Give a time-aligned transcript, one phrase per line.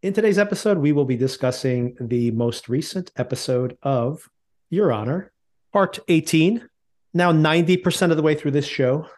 [0.00, 4.28] In today's episode, we will be discussing the most recent episode of
[4.70, 5.32] Your Honor,
[5.72, 6.68] Part 18.
[7.14, 9.08] Now 90% of the way through this show.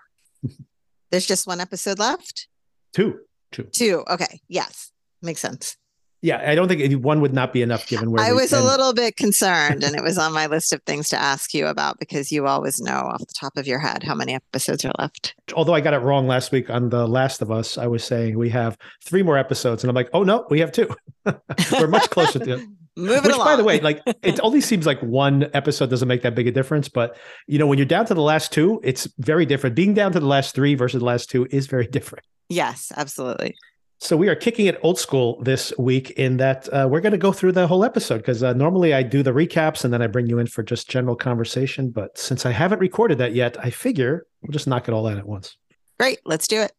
[1.10, 2.48] There's just one episode left?
[2.94, 3.20] Two.
[3.52, 3.64] Two.
[3.64, 4.04] Two.
[4.08, 4.40] Okay.
[4.48, 4.90] Yes.
[5.20, 5.76] Makes sense.
[6.22, 8.92] Yeah, I don't think one would not be enough given where I was a little
[8.92, 12.30] bit concerned, and it was on my list of things to ask you about because
[12.30, 15.34] you always know off the top of your head how many episodes are left.
[15.54, 18.36] Although I got it wrong last week on The Last of Us, I was saying
[18.36, 20.94] we have three more episodes, and I'm like, oh no, we have two.
[21.72, 22.66] We're much closer to
[22.96, 23.46] Move Which, along.
[23.46, 26.50] by the way, like it only seems like one episode doesn't make that big a
[26.50, 27.16] difference, but
[27.46, 29.76] you know, when you're down to the last two, it's very different.
[29.76, 32.26] Being down to the last three versus the last two is very different.
[32.48, 33.56] yes, absolutely.
[34.02, 37.18] So we are kicking it old school this week in that uh, we're going to
[37.18, 40.06] go through the whole episode because uh, normally I do the recaps and then I
[40.06, 41.90] bring you in for just general conversation.
[41.90, 45.18] But since I haven't recorded that yet, I figure we'll just knock it all out
[45.18, 45.58] at once.
[45.98, 46.18] Great.
[46.24, 46.72] Let's do it.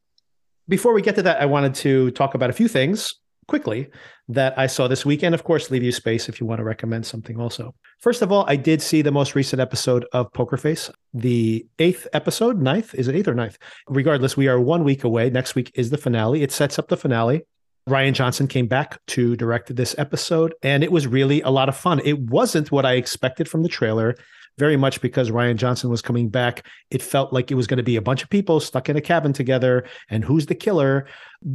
[0.68, 3.14] Before we get to that, I wanted to talk about a few things
[3.48, 3.90] quickly
[4.28, 5.36] that I saw this weekend.
[5.36, 7.76] Of course, leave you space if you want to recommend something also.
[8.02, 12.08] First of all, I did see the most recent episode of Poker Face, the eighth
[12.14, 12.96] episode, ninth.
[12.96, 13.60] Is it eighth or ninth?
[13.88, 15.30] Regardless, we are one week away.
[15.30, 16.42] Next week is the finale.
[16.42, 17.46] It sets up the finale.
[17.88, 21.78] Rian Johnson came back to direct this episode, and it was really a lot of
[21.78, 22.02] fun.
[22.04, 24.16] It wasn't what I expected from the trailer,
[24.58, 26.66] very much because Rian Johnson was coming back.
[26.90, 29.02] It felt like it was going to be a bunch of people stuck in a
[29.02, 31.06] cabin together, and who's the killer?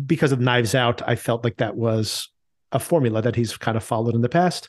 [0.06, 2.28] Because of Knives Out, I felt like that was
[2.70, 4.69] a formula that he's kind of followed in the past.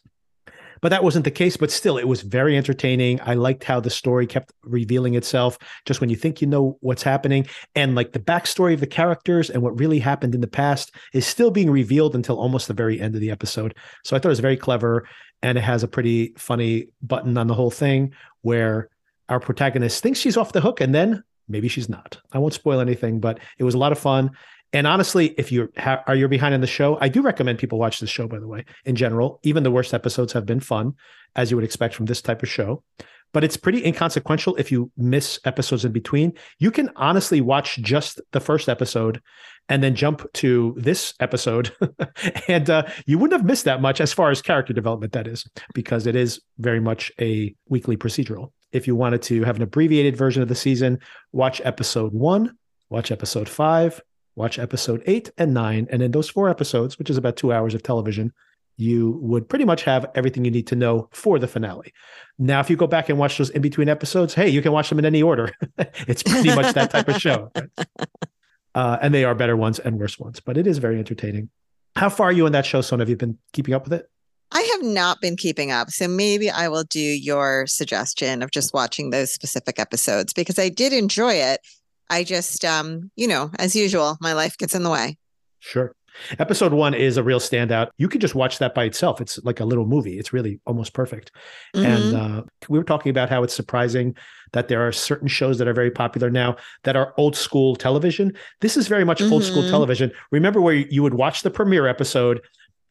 [0.81, 1.57] But that wasn't the case.
[1.57, 3.19] But still, it was very entertaining.
[3.21, 7.03] I liked how the story kept revealing itself just when you think you know what's
[7.03, 7.47] happening.
[7.75, 11.25] And like the backstory of the characters and what really happened in the past is
[11.25, 13.75] still being revealed until almost the very end of the episode.
[14.03, 15.07] So I thought it was very clever.
[15.43, 18.89] And it has a pretty funny button on the whole thing where
[19.29, 22.17] our protagonist thinks she's off the hook and then maybe she's not.
[22.31, 24.31] I won't spoil anything, but it was a lot of fun.
[24.73, 27.79] And honestly, if you ha- are you're behind in the show, I do recommend people
[27.79, 28.27] watch the show.
[28.27, 30.93] By the way, in general, even the worst episodes have been fun,
[31.35, 32.83] as you would expect from this type of show.
[33.33, 36.33] But it's pretty inconsequential if you miss episodes in between.
[36.59, 39.21] You can honestly watch just the first episode
[39.69, 41.73] and then jump to this episode,
[42.47, 45.11] and uh, you wouldn't have missed that much as far as character development.
[45.11, 48.51] That is because it is very much a weekly procedural.
[48.71, 50.99] If you wanted to have an abbreviated version of the season,
[51.33, 52.57] watch episode one,
[52.89, 54.01] watch episode five,
[54.37, 55.87] watch episode eight and nine.
[55.89, 58.31] And in those four episodes, which is about two hours of television,
[58.77, 61.91] you would pretty much have everything you need to know for the finale.
[62.37, 64.89] Now, if you go back and watch those in between episodes, hey, you can watch
[64.89, 65.51] them in any order.
[66.07, 67.51] it's pretty much that type of show.
[68.75, 71.49] Uh, and they are better ones and worse ones, but it is very entertaining.
[71.95, 72.99] How far are you in that show, Son?
[72.99, 74.07] Have you been keeping up with it?
[74.51, 75.89] I have not been keeping up.
[75.89, 80.69] So maybe I will do your suggestion of just watching those specific episodes because I
[80.69, 81.59] did enjoy it.
[82.09, 85.17] I just, um, you know, as usual, my life gets in the way.
[85.59, 85.93] Sure.
[86.39, 87.89] Episode one is a real standout.
[87.97, 89.21] You can just watch that by itself.
[89.21, 90.17] It's like a little movie.
[90.17, 91.31] It's really almost perfect.
[91.75, 91.85] Mhm.
[91.85, 94.15] And uh, we were talking about how it's surprising
[94.53, 98.33] that there are certain shows that are very popular now that are old school television.
[98.61, 99.69] This is very much old school Mhm.
[99.69, 100.11] television.
[100.31, 102.41] Remember where you would watch the premiere episode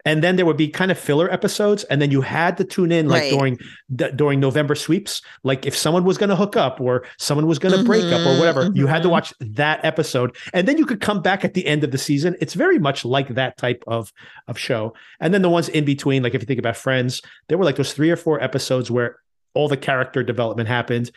[0.06, 2.90] and then there would be kind of filler episodes and then you had to tune
[2.92, 3.30] in like Right.
[3.32, 3.58] during
[3.94, 5.20] d- during November sweeps.
[5.42, 8.24] Like if someone was going to hook up or someone was going to break up
[8.26, 9.12] or whatever you had to Mhm.
[9.12, 10.34] watch that episode.
[10.54, 12.36] And then you could come back at the end of the season.
[12.40, 14.12] It's very much like that type of
[14.48, 14.94] of show.
[15.20, 17.76] And then the ones in between like if you think about friends there were like
[17.76, 19.16] those three or four episodes where
[19.54, 21.10] all the character development happened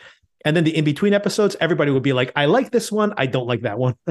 [0.44, 3.12] and then the in between episodes everybody would be like i like this one.
[3.16, 3.94] I don't like that one.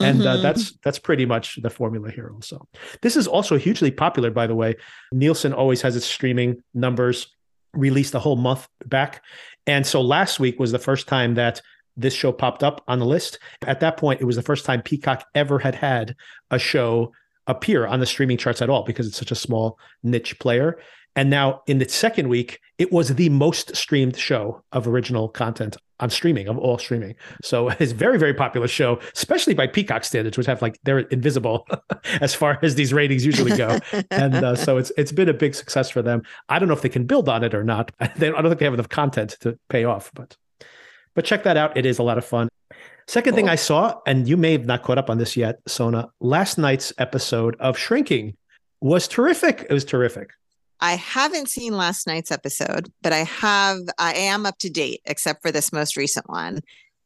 [0.00, 0.42] And uh, Mhm.
[0.42, 2.66] that's that's pretty much the formula here also.
[3.02, 4.74] This is also hugely popular by the way.
[5.12, 7.28] Nielsen always has its streaming numbers
[7.72, 9.22] released a whole month back.
[9.66, 11.60] And so last week was the first time that
[11.96, 13.38] this show popped up on the list.
[13.66, 16.16] At that point it was the first time peacock ever had had
[16.50, 17.12] a show
[17.46, 20.78] appear on the streaming charts at all because it's such a small niche player
[21.16, 25.76] and now in the second week, it was the most streamed show of original content
[26.00, 27.14] on streaming of all streaming.
[27.42, 31.00] So it's a very, very popular show, especially by Peacock standards, which have like they're
[31.00, 31.66] invisible
[32.20, 33.78] as far as these ratings usually go.
[34.10, 36.22] and uh, so it's it's been a big success for them.
[36.48, 37.92] I don't know if they can build on it or not.
[38.16, 40.36] They, I don't think they have enough content to pay off, but
[41.14, 41.76] but check that out.
[41.76, 42.48] It is a lot of fun.
[43.06, 46.08] Second thing I saw, and you may have not caught up on this yet, Sona.
[46.20, 48.36] Last night's episode of Shrinking
[48.80, 49.66] was terrific.
[49.68, 50.30] It was terrific.
[50.80, 55.42] I haven't seen last night's episode, but I have, I am up to date except
[55.42, 56.60] for this most recent one.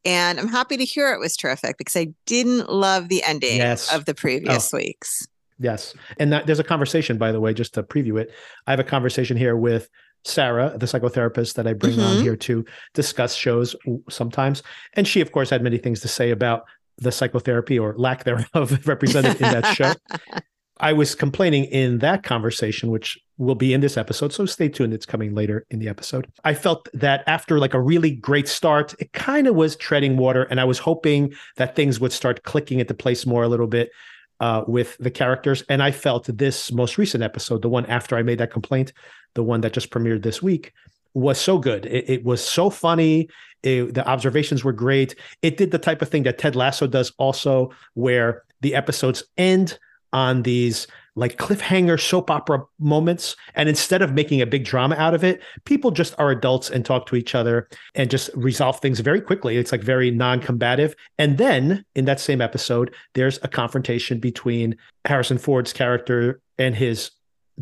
[0.04, 3.92] And I'm happy to hear it was terrific because I didn't love the ending Yes.
[3.92, 5.26] of the previous weeks.
[5.58, 5.94] Yes.
[6.18, 8.30] And that, there's a conversation, by the way, just to preview it.
[8.66, 9.88] I have a conversation here with
[10.24, 12.22] Sarah, the psychotherapist that I bring on Mhm.
[12.22, 13.74] here to discuss shows
[14.10, 14.62] sometimes.
[14.94, 16.64] And she, of course, had many things to say about
[16.98, 18.46] the psychotherapy or lack thereof
[18.86, 19.92] represented in that show.
[20.84, 24.34] I was complaining in that conversation, which will be in this episode.
[24.34, 24.92] So stay tuned.
[24.92, 26.26] It's coming later in the episode.
[26.44, 30.42] I felt that after like a really great start, it kind of was treading water.
[30.42, 33.92] And I was hoping that things would start clicking into place more a little bit
[34.40, 35.64] uh, with the characters.
[35.70, 38.92] And I felt this most recent episode, the one after I made that complaint,
[39.32, 40.74] the one that just premiered this week,
[41.14, 41.86] was so good.
[41.86, 43.30] It, it was so funny.
[43.62, 45.14] It, the observations were great.
[45.40, 49.78] It did the type of thing that Ted Lasso does also, where the episodes end
[50.14, 53.36] on these like cliffhanger soap opera moments.
[53.54, 56.84] And instead of making a big drama out of it, people just are adults and
[56.84, 59.56] talk to each other and just resolve things very quickly.
[59.56, 60.94] It's like very non combative.
[61.18, 67.10] And then in that same episode, there's a confrontation between Harrison Ford's character and his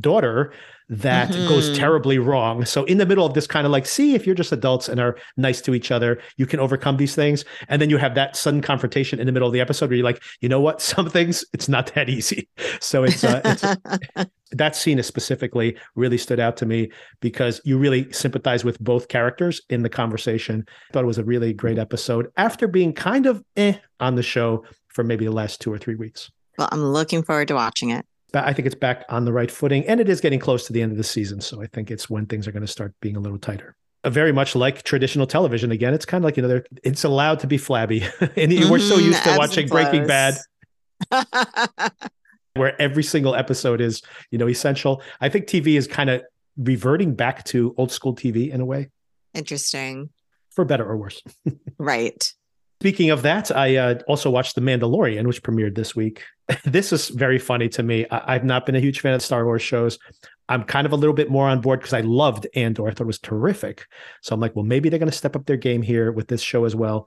[0.00, 0.52] daughter
[0.92, 1.48] that mm-hmm.
[1.48, 2.66] goes terribly wrong.
[2.66, 5.00] So in the middle of this kind of like, see if you're just adults and
[5.00, 7.46] are nice to each other, you can overcome these things.
[7.68, 10.04] And then you have that sudden confrontation in the middle of the episode where you're
[10.04, 10.82] like, you know what?
[10.92, 12.48] Some things it's not that easy.
[12.80, 16.90] So it's, uh, it's that scene specifically really stood out to me
[17.20, 20.64] because you really sympathize with both characters in the conversation.
[20.68, 24.22] I thought it was a really great episode after being kind of eh on the
[24.22, 26.30] show for maybe the last two or three weeks.
[26.58, 28.04] Well, I'm looking forward to watching it.
[28.34, 30.82] I think it's back on the right footing, and it is getting close to the
[30.82, 31.40] end of the season.
[31.40, 33.76] So I think it's when things are going to start being a little tighter.
[34.04, 35.70] Uh, very much like traditional television.
[35.70, 38.78] Again, it's kind of like you know, it's allowed to be flabby, and mm-hmm, we're
[38.78, 39.06] so mm-hmm.
[39.06, 40.34] used to watching Breaking Bad,
[42.54, 45.02] where every single episode is you know essential.
[45.20, 46.22] I think TV is kind of
[46.56, 48.90] reverting back to old school TV in a way.
[49.34, 50.10] Interesting.
[50.50, 51.22] For better or worse.
[51.78, 52.32] right.
[52.82, 56.24] Speaking of that, I uh, also watched The Mandalorian, which premiered this week.
[56.64, 58.06] this is very funny to me.
[58.10, 60.00] I- have not been a huge fan of Star Wars shows.
[60.48, 62.88] I'm kind of a little bit more on board because I loved Andor.
[62.88, 63.86] I thought it was terrific.
[64.20, 66.42] So I'm like, well, maybe they're going to step up their game here with this
[66.42, 67.06] show as well.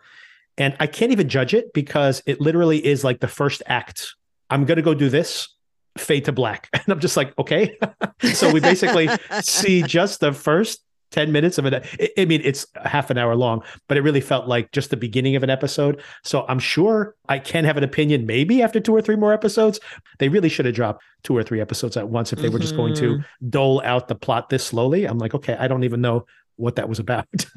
[0.57, 4.16] And I can't even judge it because it literally is like the first act.
[4.50, 5.50] I'm going to go do this,
[5.98, 6.69] fade to black.
[6.74, 7.77] And I'm just like, okay.
[8.33, 9.10] so we basically
[9.42, 12.13] see just the first 10 minutes of it.
[12.18, 15.36] I mean, it's half an hour long, but it really felt like just the beginning
[15.36, 16.02] of an episode.
[16.24, 19.80] So I'm sure I can have an opinion maybe after two or three more episodes.
[20.19, 22.54] They really should have dropped two or three episodes at once if they mm-hmm.
[22.54, 23.50] were just going to mm-hmm.
[23.50, 25.06] dole out the plot this slowly.
[25.06, 26.25] I'm like, okay, I don't even know
[26.57, 27.28] what that was about.
[27.34, 27.48] it's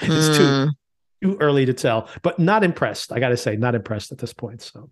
[0.00, 0.36] mm.
[0.36, 0.70] too
[1.22, 3.12] too early to tell, but not impressed.
[3.12, 4.62] I got to say, not impressed at this point.
[4.62, 4.90] So,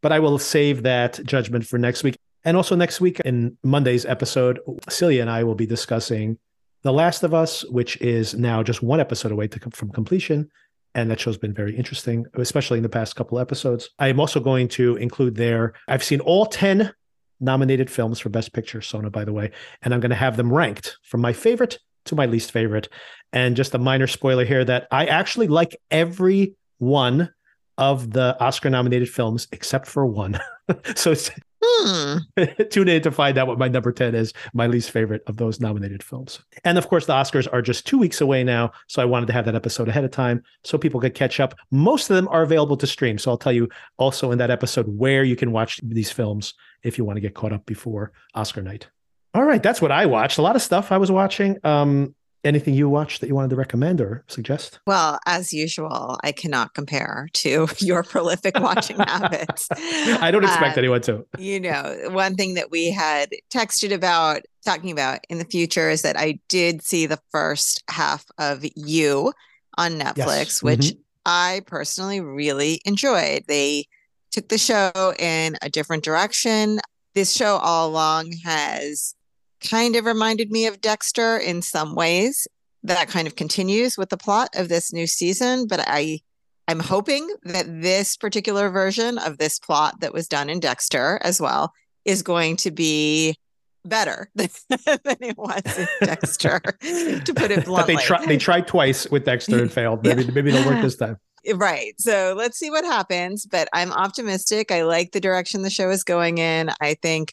[0.00, 2.18] but I will save that judgment for next week.
[2.44, 6.38] And also next week in Monday's episode, Celia and I will be discussing
[6.82, 10.48] the Last of Us, which is now just one episode away to, from completion.
[10.94, 13.90] And that show's been very interesting, especially in the past couple episodes.
[13.98, 16.92] I am also going to include there, I've seen all 10
[17.40, 19.52] nominated films for Best Picture, Sona, by the way,
[19.82, 22.88] and I'm going to have them ranked from my favorite to my least favorite.
[23.32, 27.30] And just a minor spoiler here that I actually like every one
[27.76, 30.40] of the Oscar nominated films except for one.
[30.96, 31.14] so
[31.70, 32.18] Hmm.
[32.70, 35.60] Tune in to find out what my number 10 is, my least favorite of those
[35.60, 36.40] nominated films.
[36.64, 38.72] And of course, the Oscars are just two weeks away now.
[38.86, 41.54] So I wanted to have that episode ahead of time so people could catch up.
[41.70, 43.18] Most of them are available to stream.
[43.18, 43.68] So I'll tell you
[43.98, 47.34] also in that episode where you can watch these films if you want to get
[47.34, 48.88] caught up before Oscar night.
[49.34, 50.38] All right, that's what I watched.
[50.38, 51.58] A lot of stuff I was watching.
[51.62, 52.14] Um,
[52.44, 54.78] anything you watched that you wanted to recommend or suggest?
[54.86, 59.68] Well, as usual, I cannot compare to your prolific watching habits.
[59.76, 61.26] I don't expect um, anyone to.
[61.38, 66.02] You know, one thing that we had texted about talking about in the future is
[66.02, 69.32] that I did see the first half of You
[69.76, 70.62] on Netflix, yes.
[70.62, 71.00] which mm-hmm.
[71.26, 73.44] I personally really enjoyed.
[73.48, 73.86] They
[74.30, 76.80] took the show in a different direction.
[77.14, 79.14] This show all along has
[79.60, 82.46] kind of reminded me of Dexter in some ways.
[82.82, 86.20] That kind of continues with the plot of this new season, but I
[86.68, 91.40] I'm hoping that this particular version of this plot that was done in Dexter as
[91.40, 91.72] well
[92.04, 93.36] is going to be
[93.86, 97.96] better than, than it was in Dexter, to put it bluntly.
[97.96, 100.04] they tried they tried twice with Dexter and failed.
[100.04, 100.30] Maybe yeah.
[100.32, 101.16] maybe they'll work this time.
[101.54, 101.94] Right.
[101.98, 103.46] So let's see what happens.
[103.46, 104.70] But I'm optimistic.
[104.70, 106.68] I like the direction the show is going in.
[106.82, 107.32] I think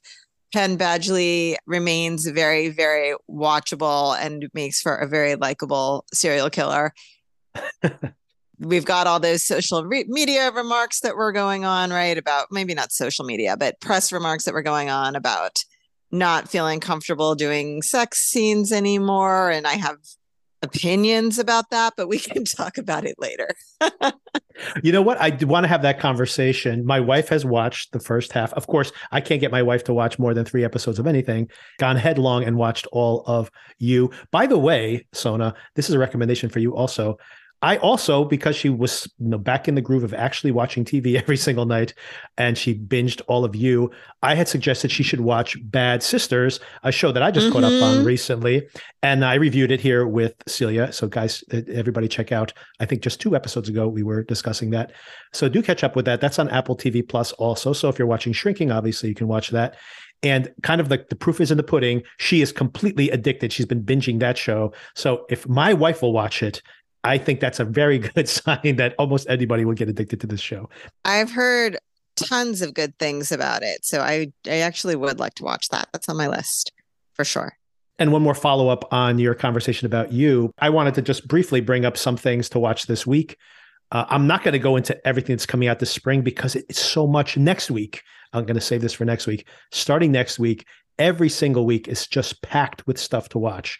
[0.55, 6.93] Penn Badgley remains very, very watchable and makes for a very likable serial killer.
[8.59, 12.17] We've got all those social re- media remarks that were going on, right?
[12.17, 15.61] About maybe not social media, but press remarks that were going on about
[16.09, 19.51] not feeling comfortable doing sex scenes anymore.
[19.51, 19.97] And I have
[20.65, 23.49] opinions about that, but we can talk about it later.
[24.83, 25.17] you know what?
[25.19, 26.85] I want to have that conversation.
[26.85, 28.53] My wife has watched the first half.
[28.53, 31.49] Of course, I can't get my wife to watch more than three episodes of anything.
[31.79, 34.11] Gone headlong and watched all of you.
[34.31, 37.17] By the way, Sona, this is a recommendation for you also.
[37.65, 41.15] I also, because she was you know, back in the groove of actually watching TV
[41.21, 41.95] every single night
[42.37, 43.89] and she binged all of you,
[44.21, 47.53] I had suggested she should watch Bad Sisters, a show that I just mm-hmm.
[47.53, 48.05] caught up on mm-hmm.
[48.05, 48.67] recently.
[49.01, 50.93] And I reviewed it here with Celia.
[50.93, 52.53] So, guys, everybody check out.
[52.79, 54.91] I think just two episodes ago, we were discussing that.
[55.33, 56.21] So, do catch up with that.
[56.21, 57.73] That's on Apple TV Plus also.
[57.73, 59.75] So, if you're watching Shrinking, obviously, you can watch that.
[60.21, 62.03] And kind of like the proof is in the pudding.
[62.19, 63.51] She is completely addicted.
[63.51, 64.71] She's been binging that show.
[64.95, 66.61] So if my wife will watch it,
[67.05, 70.41] I think that's a very good sign that almost anybody will get addicted to this
[70.41, 70.69] show.
[71.05, 71.77] I've heard
[72.15, 73.85] tons of good things about it.
[73.85, 75.87] So I I actually would like to watch that.
[75.93, 76.71] That's on my list
[77.13, 77.57] for sure.
[77.97, 80.51] And one more follow up on your conversation about you.
[80.59, 83.37] I wanted to just briefly bring up some things to watch this week.
[83.91, 86.79] Uh, I'm not going to go into everything that's coming out this spring because it's
[86.79, 88.01] so much next week.
[88.33, 89.47] I'm going to save this for next week.
[89.71, 90.65] Starting next week,
[90.99, 93.79] every single week is just packed with stuff to watch.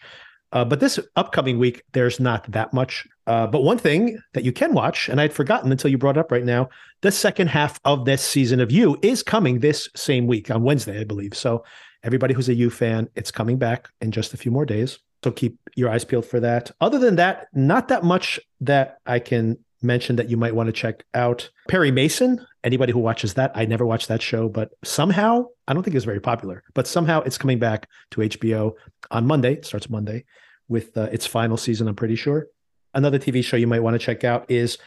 [0.56, 3.06] Uh, but this upcoming week, there's not that much.
[3.26, 6.20] Uh, but one thing that you can watch, and I'd forgotten until you brought it
[6.20, 6.70] up right now,
[7.02, 10.98] the second half of this season of You is coming this same week on Wednesday,
[10.98, 11.34] I believe.
[11.34, 11.62] So
[12.02, 14.98] everybody who's a You fan, it's coming back in just a few more days.
[15.22, 16.70] So keep your eyes peeled for that.
[16.80, 20.72] Other than that, not that much that I can mention that you might want to
[20.72, 21.50] check out.
[21.68, 25.82] Perry Mason, anybody who watches that, I never watched that show, but somehow, I don't
[25.82, 28.72] think it's very popular, but somehow it's coming back to HBO
[29.10, 29.52] on Monday.
[29.52, 30.24] It starts Monday
[30.68, 32.46] with uh, its final season, I'm pretty sure.
[32.94, 34.78] Another TV show you might want to check out is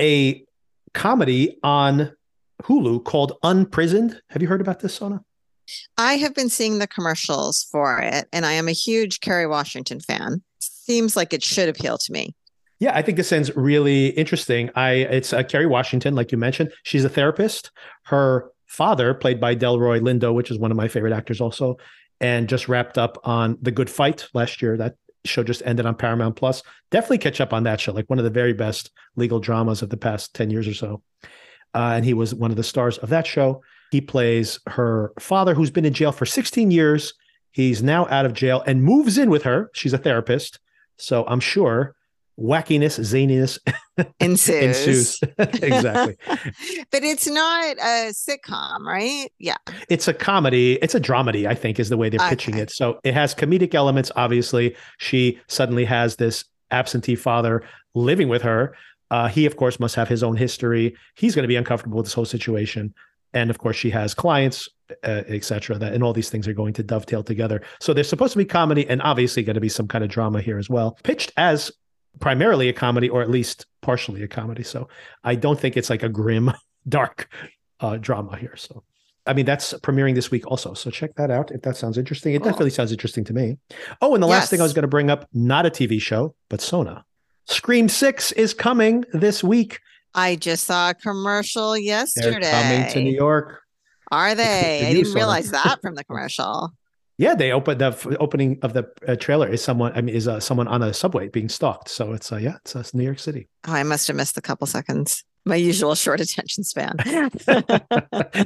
[0.00, 0.44] a
[0.94, 2.12] comedy on
[2.62, 4.20] Hulu called Unprisoned.
[4.30, 5.24] Have you heard about this, Sona?
[5.96, 10.00] I have been seeing the commercials for it, and I am a huge Kerry Washington
[10.00, 10.42] fan.
[10.58, 12.34] Seems like it should appeal to me.
[12.80, 14.70] Yeah, I think this ends really interesting.
[14.74, 16.72] I it's uh, Kerry Washington, like you mentioned.
[16.82, 17.70] She's a therapist.
[18.04, 21.76] Her father, played by Delroy Lindo, which is one of my favorite actors, also,
[22.20, 24.76] and just wrapped up on The Good Fight last year.
[24.76, 26.62] That show just ended on Paramount Plus.
[26.90, 29.90] Definitely catch up on that show, like one of the very best legal dramas of
[29.90, 31.02] the past 10 years or so.
[31.74, 33.62] Uh, and he was one of the stars of that show.
[33.90, 37.14] He plays her father, who's been in jail for 16 years.
[37.50, 39.70] He's now out of jail and moves in with her.
[39.74, 40.58] She's a therapist.
[40.98, 41.94] So I'm sure
[42.38, 43.58] wackiness, zaniness
[44.20, 44.62] ensues.
[44.62, 45.20] ensues.
[45.38, 46.16] exactly.
[46.90, 49.28] but it's not a sitcom, right?
[49.38, 49.56] Yeah.
[49.88, 50.74] It's a comedy.
[50.82, 52.70] It's a dramedy, I think, is the way they're pitching it.
[52.70, 54.10] So it has comedic elements.
[54.16, 57.62] Obviously, she suddenly has this absentee father
[57.94, 58.74] living with her.
[59.10, 60.96] Uh, he, of course, must have his own history.
[61.16, 62.94] He's going to be uncomfortable with this whole situation.
[63.34, 64.68] And of course, she has clients,
[65.04, 65.78] uh, etc.
[65.78, 67.62] That and all these things are going to dovetail together.
[67.80, 70.40] So there's supposed to be comedy and obviously going to be some kind of drama
[70.40, 70.98] here as well.
[71.02, 71.70] Pitched as
[72.22, 74.62] primarily a comedy or at least partially a comedy.
[74.62, 74.88] So
[75.24, 76.52] I don't think it's like a grim,
[76.88, 77.28] dark
[77.80, 78.56] uh, drama here.
[78.56, 78.84] So,
[79.26, 80.72] I mean, that's premiering this week also.
[80.72, 82.32] So check that out if that sounds interesting.
[82.32, 82.46] It cool.
[82.46, 83.58] definitely sounds interesting to me.
[84.00, 84.40] Oh, and the yes.
[84.40, 87.04] last thing I was going to bring up, not a TV show, but Sona.
[87.46, 89.80] Scream 6 is coming this week.
[90.14, 92.38] I just saw a commercial yesterday.
[92.40, 93.62] They're coming to New York.
[94.12, 94.86] Are they?
[94.86, 96.70] I didn't realize that from the commercial.
[97.22, 99.92] Yeah, they opened the f- opening of the uh, trailer is someone.
[99.94, 101.88] I mean, is uh, someone on a subway being stalked.
[101.88, 103.46] So it's uh, yeah, it's, uh, New York City.
[103.68, 105.22] Oh, I must have missed a couple seconds.
[105.44, 106.96] My usual short attention span.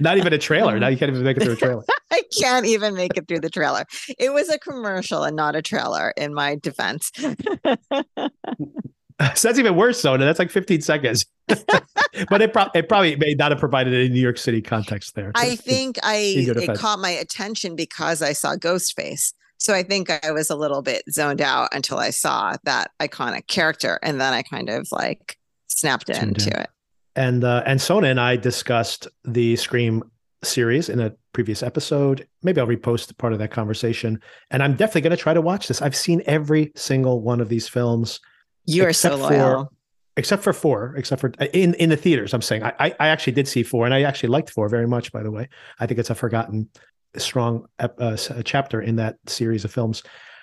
[0.03, 0.79] Not even a trailer.
[0.79, 1.85] Now you can't even make it through a trailer.
[2.11, 3.87] I can't even make it through the trailer.
[4.19, 6.13] It was a commercial and not a trailer.
[6.19, 7.11] In my defense.
[9.21, 10.17] so that's even worse, though.
[10.17, 11.27] That's like 15 seconds.
[11.47, 15.33] but it, pro- it probably may not have provided a New York City context there.
[15.35, 19.33] I think I it caught my attention because I saw Ghostface.
[19.59, 23.47] So I think I was a little bit zoned out until I saw that iconic
[23.47, 26.61] character, and then I kind of like snapped into in.
[26.61, 26.71] it.
[27.15, 30.03] And uh, and Sona and I discussed the Scream
[30.43, 32.27] series in a previous episode.
[32.43, 34.21] Maybe I'll repost part of that conversation.
[34.51, 35.83] And I'm definitely going to try to watch this.
[35.83, 38.21] I've seen every single one of these films.
[38.67, 39.65] You are so loyal.
[39.65, 39.71] For,
[40.17, 42.35] except for four, except for in in the theaters.
[42.35, 45.13] I'm saying I I actually did see four, and I actually liked four very much.
[45.13, 46.69] By the way, I think it's a forgotten
[47.17, 50.03] strong uh, chapter in that series of films.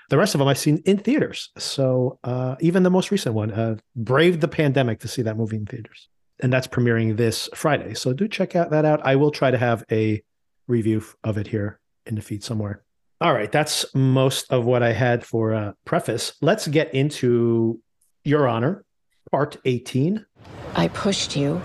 [0.09, 1.49] The rest of them I've seen in theaters.
[1.57, 5.57] So uh, even the most recent one, uh, braved the pandemic to see that movie
[5.57, 7.93] in theaters, and that's premiering this Friday.
[7.93, 9.05] So do check out that out.
[9.05, 10.21] I will try to have a
[10.67, 12.83] review of it here in the feed somewhere.
[13.21, 16.33] All right, that's most of what I had for a preface.
[16.41, 17.79] Let's get into
[18.25, 18.85] Your Honor,
[19.31, 20.25] Part 18.
[20.75, 21.61] I pushed you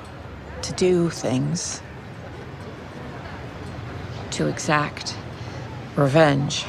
[0.62, 1.80] to do things,
[4.32, 5.16] to exact
[5.94, 6.66] revenge,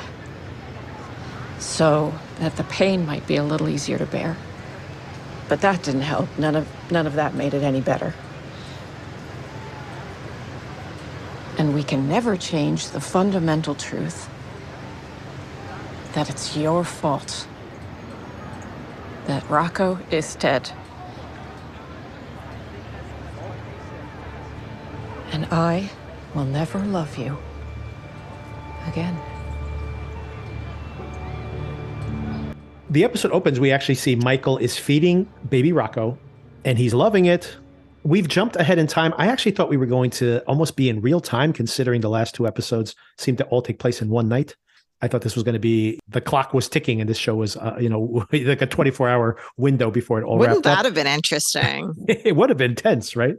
[1.57, 4.37] so that the pain might be a little easier to bear.
[5.47, 6.29] But that didn't help.
[6.37, 8.13] None of, none of that made it any better.
[11.57, 14.29] And we can never change the fundamental truth
[16.13, 17.47] that it's your fault
[19.29, 20.71] that Rocco is dead.
[25.31, 25.91] And I
[26.33, 27.37] will never love you
[28.87, 29.15] again.
[32.89, 36.17] The episode opens, we actually see Michael is feeding baby Rocco,
[36.65, 37.55] and he's loving it.
[38.01, 39.13] We've jumped ahead in time.
[39.19, 42.33] I actually thought we were going to almost be in real time, considering the last
[42.33, 44.55] two episodes seem to all take place in one night.
[45.01, 47.55] I thought this was going to be the clock was ticking, and this show was,
[47.57, 50.85] uh, you know, like a 24 hour window before it all Wouldn't that up.
[50.85, 51.93] have been interesting?
[52.07, 53.35] it would have been tense, right?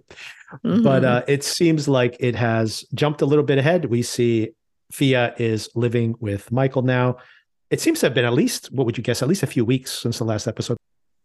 [0.64, 0.82] Mhm.
[0.82, 3.84] But uh, it seems like it has jumped a little bit ahead.
[3.86, 4.50] We see
[4.90, 7.16] Fia is living with Michael now.
[7.70, 9.64] It seems to have been at least, what would you guess, at least a few
[9.64, 10.76] weeks since the last episode.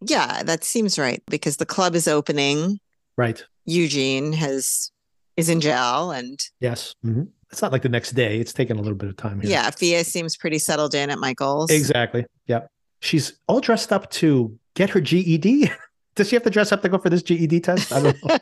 [0.01, 2.79] yeah, that seems right because the club is opening.
[3.17, 3.43] Right.
[3.65, 4.91] Eugene has
[5.37, 6.93] is in jail, and Yes.
[7.01, 7.23] hmm
[7.55, 8.38] It's not like the next day.
[8.38, 9.50] It's taken a little bit of time here.
[9.50, 11.71] yeah, Fia seems pretty settled in at Michael's.
[11.71, 12.25] Exactly.
[12.47, 12.69] Yep.
[13.00, 15.71] She's all dressed up to get her GED.
[16.15, 17.93] Does she have to dress up to go for this GED test?
[17.93, 18.38] I don't know.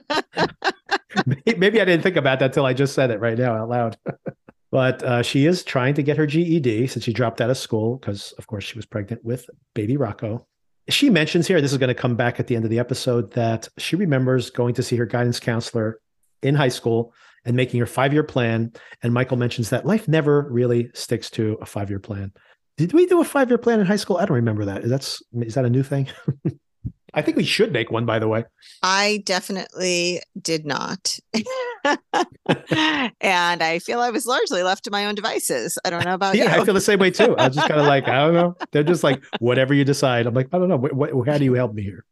[1.57, 3.97] Maybe I didn't think about that till I just said it right now out loud.
[4.71, 7.97] but uh, she is trying to get her GED since she dropped out of school
[7.97, 10.47] because, of course, she was pregnant with baby Rocco.
[10.89, 13.31] She mentions here, this is going to come back at the end of the episode,
[13.33, 15.99] that she remembers going to see her guidance counselor
[16.41, 17.13] in high school
[17.45, 18.71] and making your five year plan.
[19.01, 22.31] And Michael mentions that life never really sticks to a five year plan.
[22.77, 24.17] Did we do a five year plan in high school?
[24.17, 24.83] I don't remember that.
[24.83, 26.07] Is that's is that a new thing?
[27.15, 28.43] I think we should make one, by the way.
[28.81, 31.19] I definitely did not.
[33.21, 35.77] and I feel I was largely left to my own devices.
[35.85, 36.61] I don't know about yeah, you.
[36.61, 37.35] I feel the same way too.
[37.37, 38.55] I was just kind of like, I don't know.
[38.71, 40.25] They're just like, whatever you decide.
[40.25, 40.77] I'm like, I don't know.
[40.77, 42.03] What, what, how do you help me here?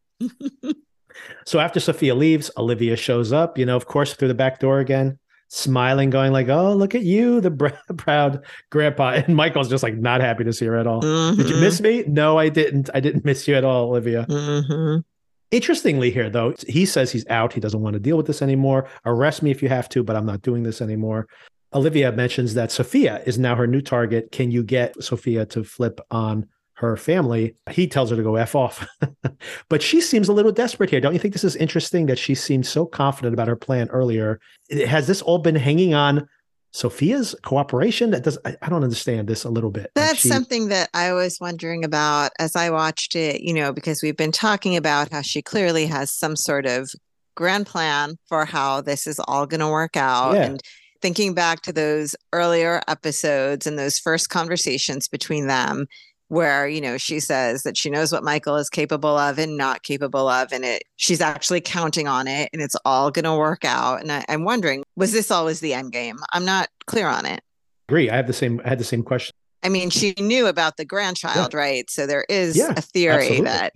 [1.45, 4.79] so after Sophia leaves, Olivia shows up, you know, of course, through the back door
[4.79, 5.17] again,
[5.53, 7.51] smiling, going like, oh, look at you, the
[7.97, 9.09] proud grandpa.
[9.27, 11.01] And Michael's just like not happy to see her at all.
[11.01, 12.03] Did you miss me?
[12.07, 12.89] No, I didn't.
[12.93, 14.25] I didn't miss you at all, Olivia.
[14.29, 15.03] mhm.
[15.51, 17.51] Interestingly, here though, he says he's out.
[17.51, 18.87] He doesn't want to deal with this anymore.
[19.05, 21.27] Arrest me if you have to, but I'm not doing this anymore.
[21.73, 24.31] Olivia mentions that Sophia is now her new target.
[24.31, 26.47] Can you get Sophia to flip on
[26.81, 27.55] her family?
[27.69, 28.85] He tells her to go F off.
[29.69, 30.99] but she seems a little desperate here.
[30.99, 34.39] Don't you think this is interesting that she seemed so confident about her plan earlier?
[34.87, 36.27] Has this all been hanging on
[36.71, 38.11] Sophia's cooperation?
[38.11, 39.91] That does I, I don't understand this a little bit.
[39.95, 44.01] That's she- something that I was wondering about as I watched it, you know, because
[44.01, 46.91] we've been talking about how she clearly has some sort of
[47.35, 50.33] grand plan for how this is all going to work out.
[50.33, 50.43] Yeah.
[50.43, 50.61] And
[51.01, 55.87] thinking back to those earlier episodes and those first conversations between them,
[56.31, 59.83] where, you know, she says that she knows what Michael is capable of and not
[59.83, 60.53] capable of.
[60.53, 63.99] And it she's actually counting on it and it's all going to work out.
[63.99, 66.15] And I, I'm wondering, was this always the end game?
[66.31, 67.41] I'm not clear on it.
[67.89, 68.09] agree.
[68.09, 69.33] I have the same I had the same question.
[69.61, 71.89] I mean, she knew about the grandchild, right?
[71.89, 73.43] So there is Yeah, a theory Absolutely.
[73.43, 73.73] that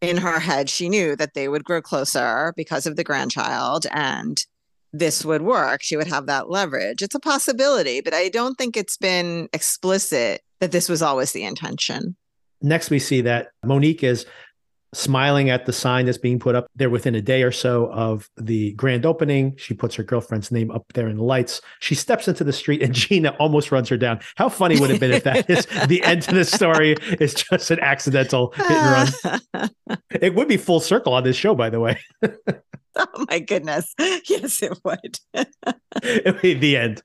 [0.00, 4.42] in her head, she knew that they would grow closer because of the grandchild and
[4.94, 5.82] this would work.
[5.82, 7.02] She would have that leverage.
[7.02, 11.44] It's a possibility, but I don't think it's been explicit that this was always the
[11.44, 12.16] intention.
[12.62, 14.26] Next, we see that Monique is
[14.92, 18.28] smiling at the sign that's being put up there within a day or so of
[18.36, 19.54] the grand opening.
[19.56, 21.60] She puts her girlfriend's name up there in the lights.
[21.78, 24.20] She steps into the street and Gina almost runs her down.
[24.36, 27.34] How funny would it have been if that is the end to the story is
[27.34, 29.12] just an accidental hit and
[29.54, 29.70] run?
[30.20, 31.98] It would be full circle on this show, by the way.
[32.96, 33.94] oh my goodness.
[34.28, 35.18] Yes, it would.
[36.02, 37.02] It would be the end.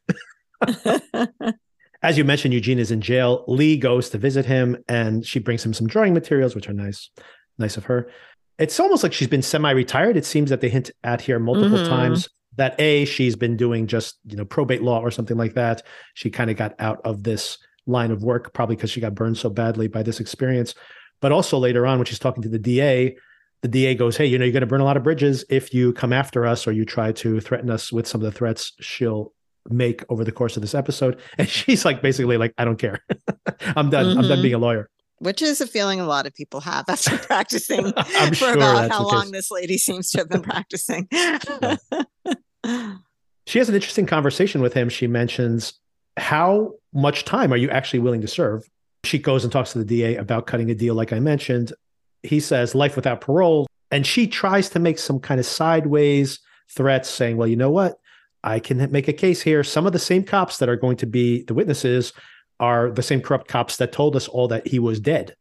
[2.06, 3.44] As you mentioned, Eugene is in jail.
[3.48, 7.10] Lee goes to visit him and she brings him some drawing materials, which are nice.
[7.58, 8.12] Nice of her.
[8.60, 10.16] It's almost like she's been semi-retired.
[10.16, 11.88] It seems that they hint at here multiple Mhm.
[11.88, 15.82] times that A, she's been doing just, you know, probate law or something like that.
[16.14, 19.40] She kind of got out of this line of work, probably because she got burned
[19.40, 20.76] so badly by this experience.
[21.22, 23.18] But also later on, when she's talking to the DA,
[23.64, 25.74] the DA goes, Hey, you know, you're going to burn a lot of bridges if
[25.74, 28.74] you come after us or you try to threaten us with some of the threats
[28.80, 29.34] she'll
[29.70, 31.20] make over the course of this episode.
[31.38, 33.00] And she's like, basically, like, I don't care.
[33.76, 34.06] I'm done.
[34.06, 34.42] I'm done mm-hmm.
[34.42, 34.90] being a lawyer.
[35.20, 38.92] Which is a feeling a lot of people have after practicing I'm for sure about
[38.92, 41.08] how long this lady seems to have been practicing.
[43.48, 44.90] She has an interesting conversation with him.
[44.90, 45.74] She mentions,
[46.18, 48.68] How much time are you actually willing to serve?
[49.04, 51.74] She goes and talks to the DA about cutting a deal, like I mentioned.
[52.24, 53.68] He says, Life without parole.
[53.92, 56.40] And she tries to make some kind of sideways
[56.72, 58.00] threats, saying, Well, you know what?
[58.46, 59.64] I can make a case here.
[59.64, 62.14] Some of the same cops that are going to be the witnesses
[62.60, 65.36] are the same corrupt cops that told us all that he was dead.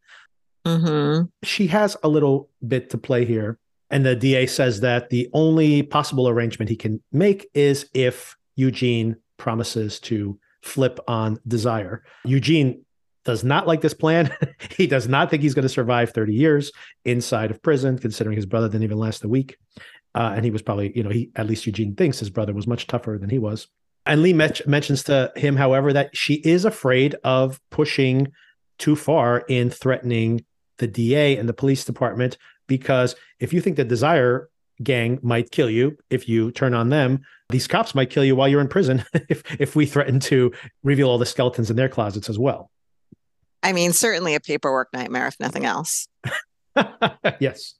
[0.67, 3.59] hmm she has a little bit to play here.
[3.91, 9.17] And the DA says that the only possible arrangement he can make is if Eugene
[9.37, 12.03] promises to flip on desire.
[12.25, 12.85] Eugene
[13.25, 14.35] does not like this plan.
[14.77, 16.73] he does not think he's going to survive 30 years
[17.05, 19.57] inside of prison, considering his brother didn't even last a week.
[20.15, 22.67] Uh, and he was probably, you know, he at least Eugene thinks his brother was
[22.67, 23.69] much tougher than he was.
[24.07, 28.33] And Lee met- mentions to him, however, that she is afraid of pushing
[28.79, 30.45] too far in threatening
[30.79, 34.51] the DA and the police department because if you think the Desire
[34.83, 38.49] gang might kill you if you turn on them, these cops might kill you while
[38.49, 42.29] you're in prison if if we threaten to reveal all the skeletons in their closets
[42.29, 42.71] as well.
[43.63, 46.09] I mean, certainly a paperwork nightmare, if nothing else.
[47.41, 47.75] yes.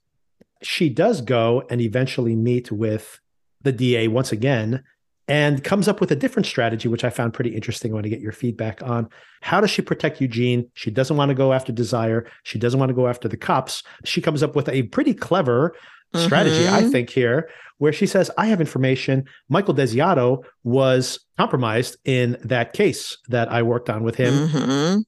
[0.61, 3.19] She does go and eventually meet with
[3.61, 4.83] the DA once again
[5.27, 7.91] and comes up with a different strategy, which I found pretty interesting.
[7.91, 9.09] I want to get your feedback on.
[9.41, 10.69] How does she protect Eugene?
[10.73, 12.27] She doesn't want to go after Desire.
[12.43, 13.83] She doesn't want to go after the cops.
[14.03, 15.75] She comes up with a pretty clever
[16.15, 16.75] strategy, mm-hmm.
[16.75, 19.25] I think, here, where she says, I have information.
[19.49, 24.47] Michael Desiato was compromised in that case that I worked on with him.
[24.47, 25.01] Mm-hmm.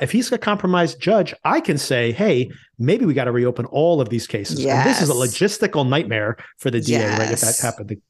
[0.00, 4.00] If he's a compromised judge, I can say, hey, maybe we got to reopen all
[4.00, 4.60] of these cases.
[4.60, 4.78] Yes.
[4.78, 7.18] And this is a logistical nightmare for the DA, yes.
[7.18, 7.30] right?
[7.30, 8.00] If that happened.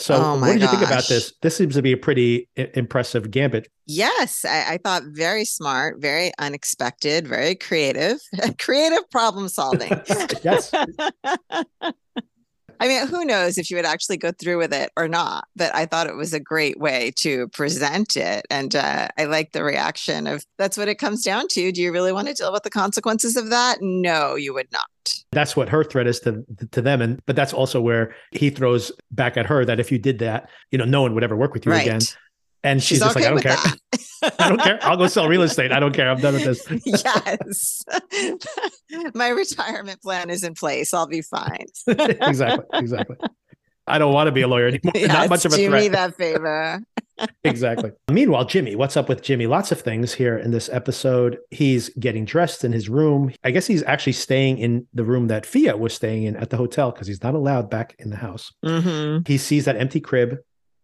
[0.00, 1.34] So, oh what did you think about this?
[1.42, 3.68] This seems to be a pretty impressive gambit.
[3.86, 8.18] Yes, I-, I, thought very smart, very unexpected, very creative,
[8.58, 9.90] creative problem solving.
[10.42, 10.72] yes.
[12.80, 15.46] I mean, who knows if you would actually go through with it or not?
[15.54, 18.46] But I thought it was a great way to present it.
[18.48, 21.72] And uh, I like the reaction of that's what it comes down to.
[21.72, 23.78] Do you really want to deal with the consequences of that?
[23.82, 24.80] No, you would not.
[25.32, 28.90] That's what her threat is to to them, and but that's also where he throws
[29.12, 31.54] back at her that if you did that, you know, no one would ever work
[31.54, 31.86] with you right.
[31.86, 32.00] again.
[32.62, 34.32] And she's, she's just okay like, I don't care.
[34.38, 34.78] I don't care.
[34.82, 35.72] I'll go sell real estate.
[35.72, 36.10] I don't care.
[36.10, 36.66] I'm done with this.
[36.84, 37.84] yes.
[39.14, 40.92] My retirement plan is in place.
[40.92, 41.66] I'll be fine.
[41.86, 42.66] exactly.
[42.74, 43.16] Exactly.
[43.86, 44.92] I don't want to be a lawyer anymore.
[44.94, 45.82] Yes, Not much of a do threat.
[45.82, 46.80] me that favor.
[47.44, 47.90] exactly.
[48.10, 49.46] Meanwhile, Jimmy, what's up with Jimmy?
[49.46, 51.38] Lots of things here in this episode.
[51.50, 53.32] He's getting dressed in his room.
[53.42, 56.56] I guess he's actually staying in the room that Fia was staying in at the
[56.56, 58.52] hotel because he's not allowed back in the house.
[58.64, 59.22] Mm-hmm.
[59.26, 60.38] He sees that empty crib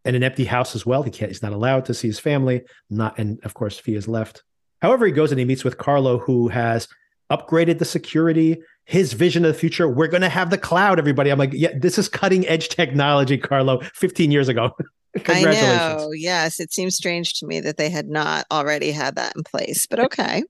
[0.07, 1.03] and an empty house as well.
[1.03, 1.31] He can't.
[1.31, 2.63] He's not allowed to see his family.
[2.89, 4.43] Not, and of course, Fia's left.
[4.81, 6.89] However, he goes and he meets with Carlo, who has
[7.31, 8.63] upgraded the security.
[8.85, 9.89] His vision of the future.
[9.89, 11.31] We're going to have the cloud, everybody.
[11.31, 13.81] I'm like, yeah, this is cutting edge technology, Carlo.
[13.95, 14.71] 15 years ago.
[15.15, 15.81] Congratulations.
[15.81, 16.13] I know.
[16.13, 19.87] Yes, it seems strange to me that they had not already had that in place,
[19.87, 20.45] but okay.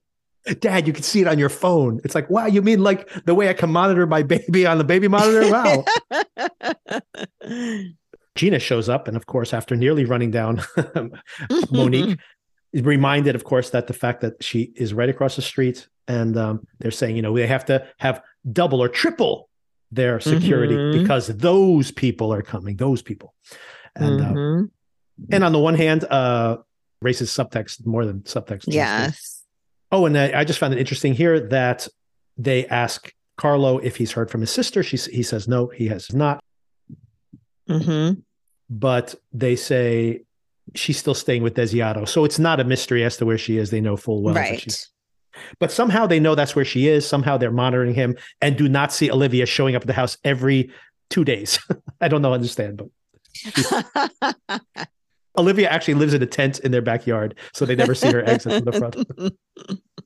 [0.61, 2.01] Dad, you can see it on your phone.
[2.05, 4.85] It's like, wow, you mean like the way I can monitor my baby on the
[4.85, 5.51] baby monitor?
[5.51, 5.85] Wow.
[8.37, 10.63] Gina shows up, and of course, after nearly running down
[11.71, 12.19] Monique,
[12.73, 16.37] is reminded, of course, that the fact that she is right across the street, and
[16.37, 18.23] um, they're saying, you know, they have to have
[18.53, 19.49] double or triple
[19.91, 21.03] their security mm-hmm.
[21.03, 22.77] because those people are coming.
[22.77, 23.35] Those people,
[23.95, 24.65] and uh, mm-hmm.
[24.65, 26.59] uh, and on the one hand, uh,
[27.05, 28.65] racist subtext more than subtext.
[28.67, 29.45] Yes.
[29.93, 31.89] Oh, and I, I just found it interesting here that
[32.37, 34.83] they ask Carlo if he's heard from his sister.
[34.83, 36.43] She he says no, he has not.
[37.69, 38.21] Mm-hmm
[38.69, 40.23] but they say
[40.75, 42.09] she's still staying with Desiato.
[42.09, 43.71] So it's not a mystery as to where she is.
[43.71, 44.35] They know full well.
[44.35, 44.87] Right.
[45.61, 47.07] But somehow they know that's where she is.
[47.07, 50.71] Somehow they're monitoring him and do not see Olivia showing up at the house every
[51.11, 51.59] two days.
[52.01, 54.61] I don't know, understand, but
[55.39, 58.65] Olivia actually lives in a tent in their backyard, so they never see her exit
[58.65, 58.97] from the front.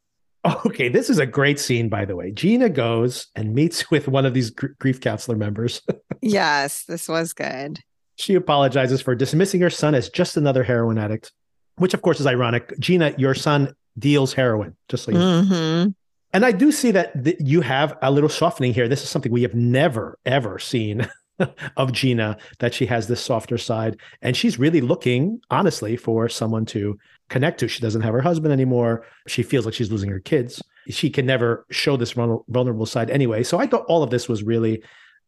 [0.66, 2.30] okay, this is a great scene, by the way.
[2.30, 5.82] Gina goes and meets with one of these gr- grief counselor members.
[6.22, 7.80] yes, this was good.
[8.16, 11.32] She apologizes for dismissing her son as just another heroin addict,
[11.76, 12.78] which of course is ironic.
[12.78, 15.42] Gina, your son deals heroin, just so you know.
[15.42, 15.90] Mm-hmm.
[16.32, 18.88] And I do see that th- you have a little softening here.
[18.88, 21.08] This is something we have never, ever seen
[21.76, 23.98] of Gina, that she has this softer side.
[24.22, 26.98] And she's really looking, honestly, for someone to
[27.30, 27.68] connect to.
[27.68, 29.06] She doesn't have her husband anymore.
[29.26, 30.62] She feels like she's losing her kids.
[30.88, 33.42] She can never show this vulnerable side anyway.
[33.42, 34.82] So I thought all of this was really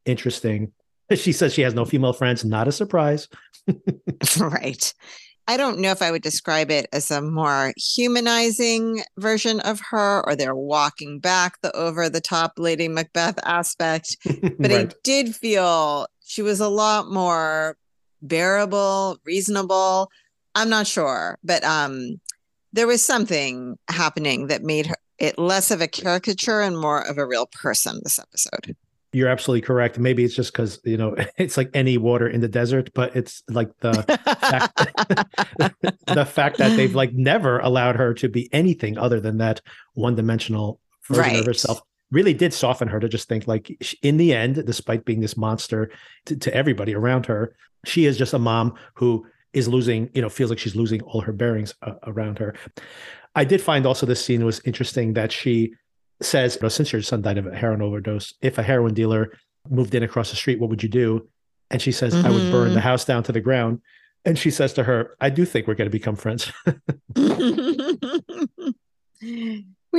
[0.05, 0.73] interesting.
[1.15, 2.43] She says she has no female friends.
[2.43, 3.29] Not a surprise.
[4.41, 4.95] right.
[5.47, 10.25] I don't know if I would describe it as a more humanizing version of her,
[10.27, 14.17] or they're walking back the over the top Lady Macbeth aspect.
[14.25, 14.91] But right.
[14.91, 17.77] I did feel she was a lot more
[18.23, 20.09] bearable, reasonable.
[20.55, 22.21] I'm not sure, but um,
[22.73, 27.17] there was something happening that made her it less of a caricature and more of
[27.17, 28.75] a real person this episode.
[29.12, 29.99] You're absolutely correct.
[29.99, 33.43] Maybe it's just because you know it's like any water in the desert, but it's
[33.49, 33.93] like the
[34.41, 39.61] fact, the fact that they've like never allowed her to be anything other than that
[39.95, 41.41] one-dimensional version right.
[41.41, 45.21] of herself really did soften her to just think like in the end despite being
[45.21, 45.91] this monster
[46.27, 50.29] to, to, everybody around her she is just a mom who is losing you know
[50.29, 52.55] feels like she's losing all her bearings uh, around her
[53.35, 55.73] i did find also this scene was interesting that she
[56.25, 59.33] says, you know, since your son died of a heroin overdose, if a heroin dealer
[59.69, 61.29] moved in across the street, what would you do?
[61.71, 63.81] And she says, I would burn the house down to the ground.
[64.25, 66.53] And she says to her, I do think we're going to become friends.
[67.17, 67.29] we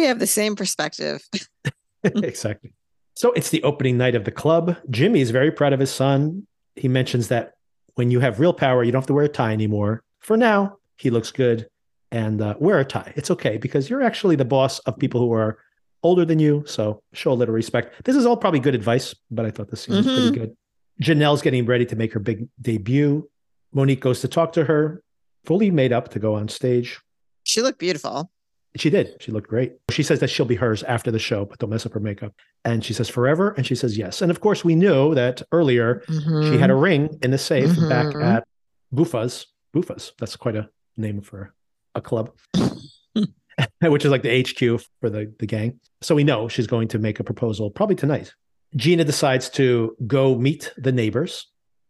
[0.06, 1.28] have the same perspective.
[2.04, 2.74] exactly.
[3.16, 4.78] So it's the opening night of the club.
[4.90, 6.48] Jimmy is very proud of his son.
[6.76, 7.53] He mentions that
[7.96, 10.04] when you have real power, you don't have to wear a tie anymore.
[10.20, 11.68] For now, he looks good
[12.12, 13.14] and uh, wear a tie.
[13.16, 15.58] It's okay because you're actually the boss of people who are
[16.04, 16.64] older than you.
[16.66, 18.04] So show a little respect.
[18.06, 20.16] This is all probably good advice, but I thought this scene was Mhm.
[20.16, 20.58] pretty good.
[21.02, 23.30] Janelle's getting ready to make her big debut.
[23.74, 25.02] Monique goes to talk to her,
[25.46, 27.00] fully made up to go on stage.
[27.44, 28.30] She looked beautiful.
[28.76, 29.18] She did.
[29.20, 29.74] She looked great.
[29.92, 32.34] She says that she'll be hers after the show, but don't mess up her makeup.
[32.66, 33.52] And she says forever.
[33.56, 34.22] And she says yes.
[34.22, 38.08] And of course, we knew that earlier she had a ring in the safe back
[38.08, 38.24] Mhm.
[38.24, 38.48] at
[38.94, 39.46] Bufa's.
[39.76, 40.14] Bufa's.
[40.20, 41.54] That's quite a name for
[41.96, 42.32] a club,
[43.82, 45.80] which is like the HQ for the, the gang.
[46.02, 48.34] So we know she's going to make a proposal probably tonight.
[48.76, 51.48] Gina decides to go meet the neighbors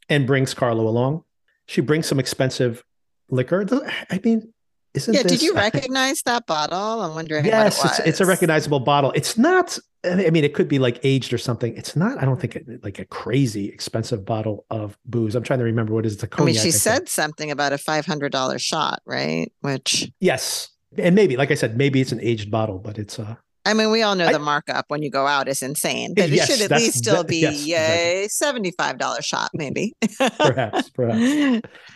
[0.10, 1.24] and brings Carlo along.
[1.68, 2.84] She brings some expensive
[3.30, 3.66] liquor.
[4.10, 4.53] I mean,
[4.94, 7.02] isn't yeah, this, did you recognize that bottle?
[7.02, 9.12] I'm wondering Yes, it it's, it's a recognizable bottle.
[9.16, 9.78] It's not.
[10.06, 11.76] I mean, it could be like aged or something.
[11.78, 12.22] It's not.
[12.22, 15.34] I don't think it, like a crazy expensive bottle of booze.
[15.36, 16.22] I'm trying to remember what it is.
[16.24, 16.74] A I mean, she think.
[16.76, 19.52] said something about a $500 shot, right?
[19.62, 23.36] Which, yes, and maybe, like I said, maybe it's an aged bottle, but it's uh
[23.66, 26.30] I mean, we all know I- the markup when you go out is insane, but
[26.30, 29.94] Yes, it should at least still that- be yes, a $75 shot, maybe.
[30.38, 31.62] perhaps, perhaps.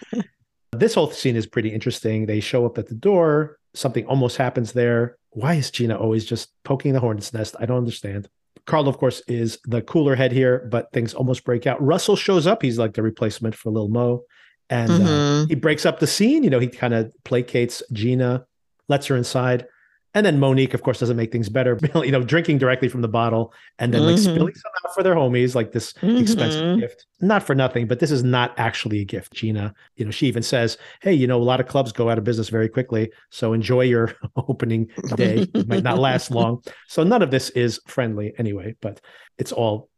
[0.71, 2.25] This whole scene is pretty interesting.
[2.25, 3.58] They show up at the door.
[3.73, 5.17] Something almost happens there.
[5.32, 7.56] Why is Gina always just poking the hornet's nest?
[7.60, 8.27] I don't understand.
[8.65, 11.82] Carl, of course, is the cooler head here, but things almost break out.
[11.82, 12.62] Russell shows up.
[12.62, 14.23] He's like the replacement for Lil Mo.
[14.69, 15.47] And uh, Mhm.
[15.49, 16.43] he breaks up the scene.
[16.43, 18.45] You know, he kind of placates Gina,
[18.89, 19.67] lets her inside.
[20.17, 21.77] And then Monique, of course, doesn't make things better.
[22.08, 24.32] You know, drinking directly from the bottle and then like Mhm.
[24.34, 26.80] spilling some out for their homies, like this expensive Mhm.
[26.80, 27.06] gift.
[27.21, 29.32] Not for nothing, but this is not actually a gift.
[29.34, 32.17] Gina, you know, she even says, "Hey, you know, a lot of clubs go out
[32.17, 35.45] of business very quickly, so enjoy your opening day.
[35.53, 38.99] It might not last long." So none of this is friendly anyway, but
[39.38, 39.89] it's all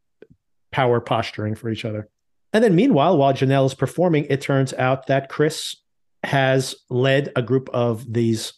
[0.73, 2.09] power posturing for each other.
[2.51, 5.77] And then meanwhile, while Janelle is performing, it turns out that Chris
[6.23, 8.51] has led a group of these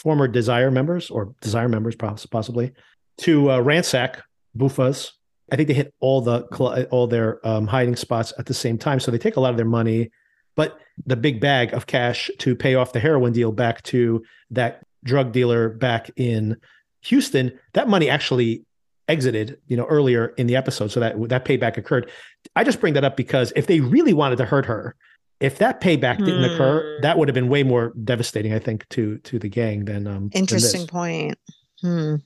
[0.00, 2.72] former Desire members or Desire members, possibly,
[3.18, 4.22] to uh, ransack
[4.56, 5.12] Bufa's.
[5.52, 6.42] I think they hit all the
[6.90, 9.56] all their um, hiding spots at the same time, so they take a lot of
[9.56, 10.10] their money,
[10.56, 14.84] but the big bag of cash to pay off the heroin deal back to that
[15.04, 16.56] drug dealer back in
[17.02, 17.58] Houston.
[17.74, 18.64] That money actually
[19.08, 22.10] exited, you know, earlier in the episode, so that that payback occurred.
[22.56, 24.94] I just bring that up because if they really wanted to hurt her,
[25.40, 27.02] if that payback didn't occur, Hmm.
[27.02, 30.30] that would have been way more devastating, I think, to to the gang than um
[30.34, 30.90] Interesting this.
[30.90, 31.38] point.
[31.80, 32.16] Hmm.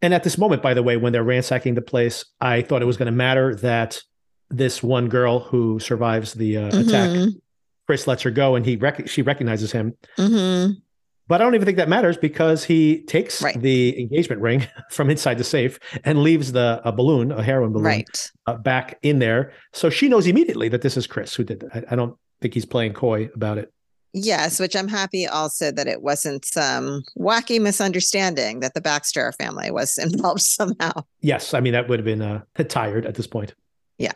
[0.00, 2.86] And at this moment, by the way, when they're ransacking the place, I thought it
[2.86, 4.02] was going to matter that
[4.50, 7.34] this one girl who survives the uh, attack, Mhm.
[7.86, 9.94] Chris lets her go, and he rec- she recognizes him.
[10.18, 10.76] Mhm.
[11.28, 13.58] But I don't even think that matters because he takes Right.
[13.60, 17.86] the engagement ring from inside the safe and leaves the a balloon, a heroin balloon,
[17.86, 18.30] Right.
[18.46, 19.52] uh, back in there.
[19.72, 21.70] So she knows immediately that this is Chris who did that.
[21.88, 23.72] I, I don't think he's playing coy about it.
[24.14, 29.70] Yes, which I'm happy also that it wasn't some wacky misunderstanding that the Baxter family
[29.70, 30.92] was involved somehow.
[31.20, 33.54] Yes, I mean that would have been uh, tired at this point.
[33.98, 34.12] Yeah.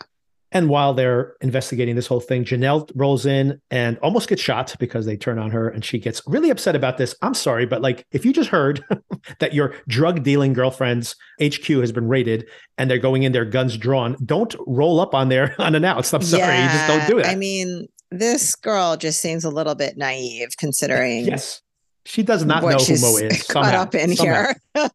[0.52, 5.04] And while they're investigating this whole thing, Janelle rolls in and almost gets shot because
[5.04, 7.16] they turn on her, and she gets really upset about this.
[7.20, 8.84] I'm sorry, but like if you just heard
[9.40, 12.46] that your drug dealing girlfriend's HQ has been raided
[12.78, 16.14] and they're going in there guns drawn, don't roll up on there unannounced.
[16.14, 17.26] I'm sorry, you just don't do it.
[17.26, 21.62] I mean, this girl just seems a little bit naive considering yes,
[22.04, 23.42] she does not know who Mo is.
[23.48, 24.52] caught up in somehow.
[24.74, 24.90] here.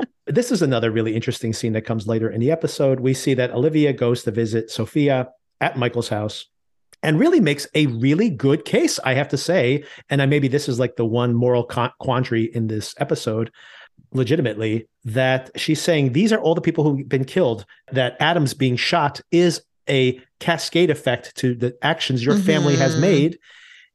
[0.26, 3.00] this is another really interesting scene that comes later in the episode.
[3.00, 6.46] We see that Olivia goes to visit Sophia at Michael's house
[7.02, 9.84] and really makes a really good case, I have to say.
[10.10, 13.50] And I, maybe this is like the one moral quandary in this episode,
[14.12, 18.76] legitimately, that she's saying these are all the people who've been killed, that Adams being
[18.76, 23.00] shot is a cascade effect to the actions your family has Mhm.
[23.00, 23.38] made.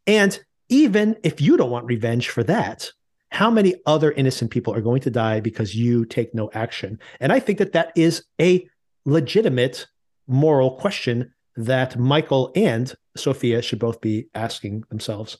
[0.06, 2.92] And even if you don't want revenge for that,
[3.32, 7.00] how many other innocent people are going to die because you take no action?
[7.20, 8.68] And I think that that is a
[9.06, 9.88] legitimate
[10.28, 15.38] moral question that Michael and Sophia should both be asking themselves.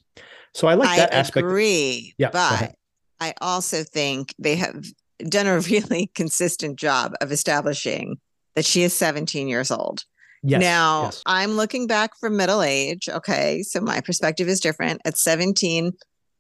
[0.54, 1.46] So I like that I aspect.
[1.46, 2.76] agree, Yeah, but
[3.20, 4.84] I also think they have
[5.30, 8.18] done a really consistent job of establishing
[8.56, 10.04] that she is 17 years old.
[10.44, 11.24] Yes, now, yes.
[11.26, 13.10] I'm looking back from middle age.
[13.10, 13.64] Okay.
[13.64, 15.02] So my perspective is different.
[15.06, 15.92] At 17,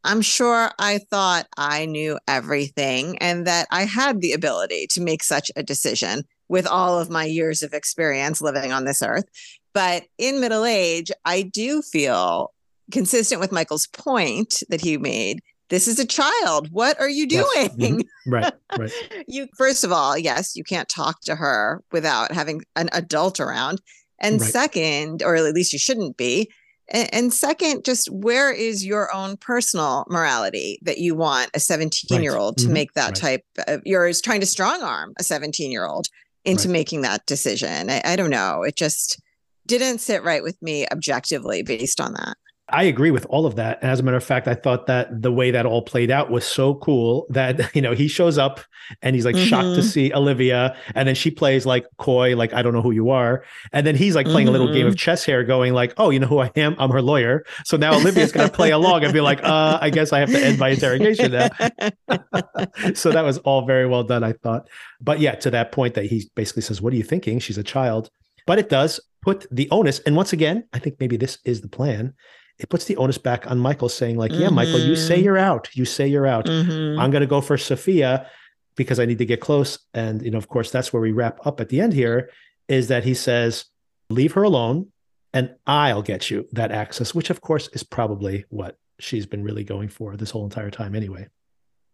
[0.03, 5.23] I'm sure I thought I knew everything and that I had the ability to make
[5.23, 9.25] such a decision with all of my years of experience living on this earth.
[9.73, 12.53] But in middle age, I do feel
[12.91, 15.41] consistent with Michael's point that he made.
[15.69, 16.69] This is a child.
[16.71, 17.45] What are you doing?
[17.56, 17.75] Yes.
[17.75, 18.01] Mm-hmm.
[18.30, 18.91] Right, right.
[19.25, 23.80] you first of all, yes, you can't talk to her without having an adult around.
[24.19, 24.49] And right.
[24.49, 26.49] second, or at least you shouldn't be,
[26.89, 32.38] and, second, just where is your own personal morality that you want a 17 year
[32.38, 32.73] old to mm-hmm.
[32.73, 33.15] make that right.
[33.15, 36.08] type of, you're trying to strong arm a 17 year old
[36.45, 36.73] into right.
[36.73, 37.89] making that decision.
[37.89, 38.63] I, I don't know.
[38.63, 39.21] It just
[39.65, 42.38] didn't sit right with me objectively based on that.
[42.69, 43.80] I agree with all of that.
[43.82, 46.30] And as a matter of fact, I thought that the way that all played out
[46.30, 48.60] was so cool that, you know, he shows up
[49.01, 49.45] and he's like mm-hmm.
[49.45, 49.82] shocked to mm-hmm.
[49.82, 50.75] see Olivia.
[50.93, 53.45] And then she plays like coy, like, I don't know who you are.
[53.71, 54.56] And then he's like playing mm-hmm.
[54.56, 54.97] a little game of mm-hmm.
[54.97, 56.75] chess here, going like, oh, you know who I am?
[56.77, 57.45] I'm her lawyer.
[57.63, 60.30] So now Olivia's going to play along and be like, uh, I guess I have
[60.32, 61.49] to end my interrogation now.
[62.95, 64.67] so that was all very well done, I thought.
[64.99, 67.39] But yeah, to that point that he basically says, what are you thinking?
[67.39, 68.10] She's a child.
[68.45, 69.99] But it does put the onus.
[69.99, 72.13] And once again, I think maybe this is the plan
[72.59, 74.55] it puts the onus back on Michael saying, like, yeah, mm-hmm.
[74.55, 75.25] Michael, you say mm-hmm.
[75.25, 75.69] you're out.
[75.75, 76.45] You say you're out.
[76.45, 76.99] Mm-hmm.
[76.99, 78.29] I'm going to go for Sophia
[78.75, 79.79] because I need to get close.
[79.93, 82.29] And, you know, of course, that's where we wrap up at the end here
[82.67, 83.65] is that he says,
[84.09, 84.91] leave her alone
[85.33, 89.63] and I'll get you that access, which of course is probably what she's been really
[89.63, 91.27] going for this whole entire time anyway.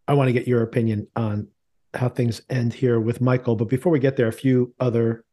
[0.08, 1.48] I want to get your opinion on
[1.94, 3.56] how things end here with Michael.
[3.56, 5.26] But before we get there, a few other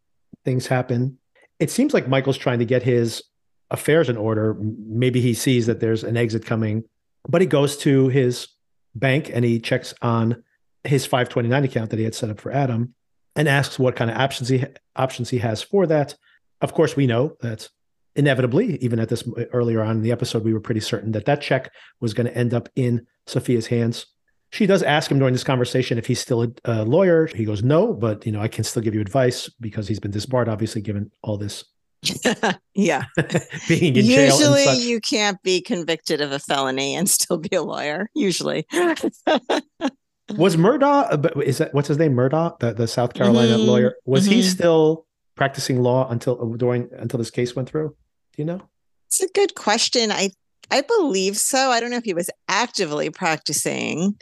[0.45, 1.19] things happen.
[1.59, 3.23] It seems like Michael's trying to get his
[3.71, 4.57] affairs in order.
[4.61, 6.85] Maybe he sees that there's an exit coming,
[7.29, 8.49] but he goes to his
[8.95, 10.43] bank and he checks on
[10.85, 12.95] his 529 account that he had set up for Adam
[13.37, 14.65] and asks what kind of options he
[14.97, 16.17] options he has for that.
[16.61, 17.69] Of course, we know that
[18.17, 21.41] inevitably, even at this earlier on in the episode, we were pretty certain that that
[21.41, 24.07] check was going to end up in Sophia's hands.
[24.53, 27.29] She does ask him during this conversation if he's still a, a, lawyer.
[27.29, 30.11] He goes, no, but you know, I can still give you advice because he's been
[30.11, 31.65] disbarred, obviously, given all this
[32.75, 33.05] yeah.
[33.69, 38.09] Being in Usually you can't be convicted of a felony and still be a lawyer.
[38.15, 38.67] Usually.
[40.37, 42.15] was Murdaugh is that what's his name?
[42.15, 43.69] Murdaugh, the, the South Carolina mm-hmm.
[43.69, 43.97] lawyer.
[44.05, 44.35] Was mm-hmm.
[44.35, 47.89] he still practicing law until during until this case went through?
[48.35, 48.63] Do you know?
[49.07, 50.11] It's a good question.
[50.11, 50.31] I
[50.71, 51.71] I believe so.
[51.71, 54.17] I don't know if he was actively practicing.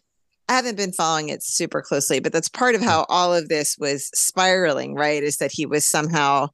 [0.48, 3.76] I haven't been following it super closely, but that's part of how all of this
[3.78, 5.22] was spiraling, right?
[5.22, 6.48] Is that he was somehow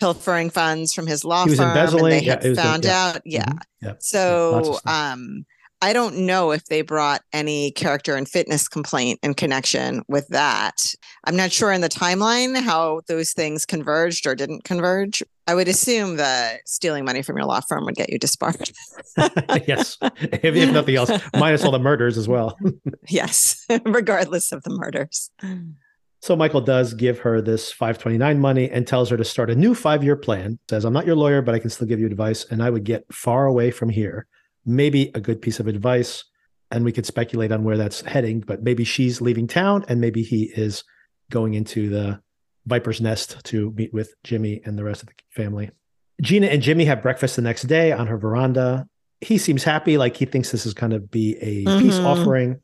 [0.00, 2.12] pilfering funds from his law he was firm embezzling.
[2.14, 3.06] and they had yeah, found yeah.
[3.06, 3.22] out.
[3.24, 3.44] Yeah.
[3.44, 3.86] Mm-hmm.
[3.86, 3.94] yeah.
[3.98, 5.44] So um
[5.82, 10.94] I don't know if they brought any character and fitness complaint in connection with that.
[11.24, 15.22] I'm not sure in the timeline how those things converged or didn't converge.
[15.46, 18.70] I would assume that stealing money from your law firm would get you disbarred.
[19.66, 22.58] yes, if, if nothing else, minus all the murders as well.
[23.08, 25.30] yes, regardless of the murders.
[26.22, 29.74] So Michael does give her this 529 money and tells her to start a new
[29.74, 30.58] five year plan.
[30.68, 32.44] Says, I'm not your lawyer, but I can still give you advice.
[32.44, 34.26] And I would get far away from here.
[34.66, 36.24] Maybe a good piece of advice.
[36.70, 40.22] And we could speculate on where that's heading, but maybe she's leaving town and maybe
[40.22, 40.84] he is
[41.30, 42.20] going into the
[42.66, 45.70] Viper's Nest to meet with Jimmy and the rest of the family.
[46.20, 48.86] Gina and Jimmy have breakfast the next day on her veranda.
[49.22, 51.80] He seems happy, like he thinks this is going to be a mm-hmm.
[51.80, 52.60] peace offering.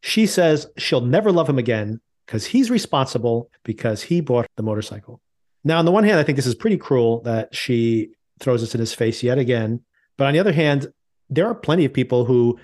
[0.00, 5.18] She says she'll never love him again because he's responsible because he bought the motorcycle.
[5.64, 8.74] Now, on the one hand, I think this is pretty cruel that she throws this
[8.74, 9.80] in his face yet again.
[10.18, 10.92] But on the other hand,
[11.30, 12.58] there are plenty of people who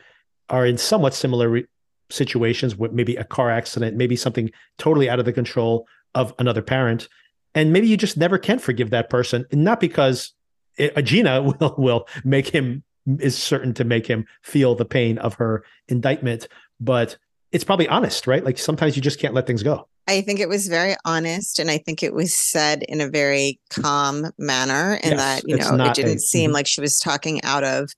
[0.51, 1.67] are in somewhat similar re-
[2.11, 6.61] situations with maybe a car accident, maybe something totally out of the control of another
[6.61, 7.09] parent.
[7.55, 9.47] And maybe you just never can forgive that person.
[9.51, 10.35] And not because
[10.77, 12.85] it, Gina will, will make him,
[13.19, 16.49] is certain to make him feel the pain of her indictment,
[16.79, 17.17] but
[17.55, 18.45] it's probably honest, right?
[18.45, 19.87] Like sometimes you just can't let things go.
[20.09, 23.61] I think it was very honest and I think it was said in a very
[23.71, 26.55] calm manner and yes, that, you know, it didn't a, seem mm-hmm.
[26.55, 27.91] like she was talking out of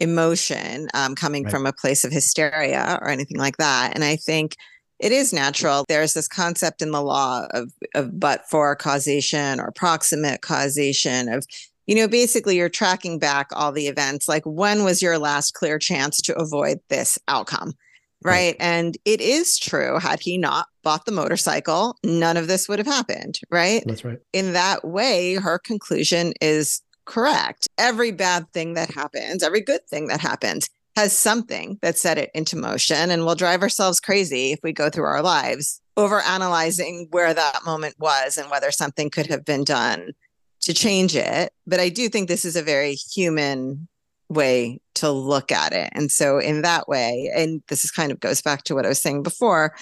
[0.00, 1.52] emotion um, coming right.
[1.52, 3.92] from a place of hysteria or anything like that.
[3.94, 4.56] And I think
[4.98, 5.84] it is natural.
[5.88, 11.46] There's this concept in the law of, of but for causation or proximate causation of,
[11.86, 14.26] you know, basically you're tracking back all the events.
[14.26, 17.74] Like when was your last clear chance to avoid this outcome?
[18.24, 18.56] Right?
[18.60, 19.98] And it is true.
[19.98, 23.38] Had he not bought the motorcycle, none of this would have happened.
[23.50, 23.82] Right.
[23.86, 24.18] That's right.
[24.32, 27.68] In that way, her conclusion is correct.
[27.78, 32.30] Every bad thing that happens, every good thing that happens has something that set it
[32.34, 33.10] into motion.
[33.10, 37.64] And we'll drive ourselves crazy if we go through our lives over analyzing where that
[37.64, 40.12] moment was and whether something could have been done
[40.60, 41.52] to change it.
[41.66, 43.88] But I do think this is a very human
[44.28, 45.90] way to look at it.
[45.92, 48.88] And so, in that way, and this is kind of goes back to what I
[48.88, 49.74] was saying before,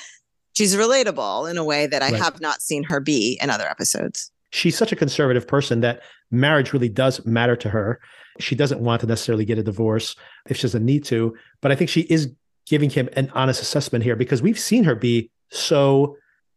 [0.54, 2.20] she's relatable in a way that I right.
[2.20, 4.30] have not seen her be in other episodes.
[4.52, 8.00] she's such a conservative person that marriage really does matter to her.
[8.38, 10.16] She doesn't want to necessarily get a divorce
[10.48, 11.34] if she doesn't need to.
[11.60, 12.32] But I think she is
[12.66, 16.16] giving him an honest assessment here because we've seen her be so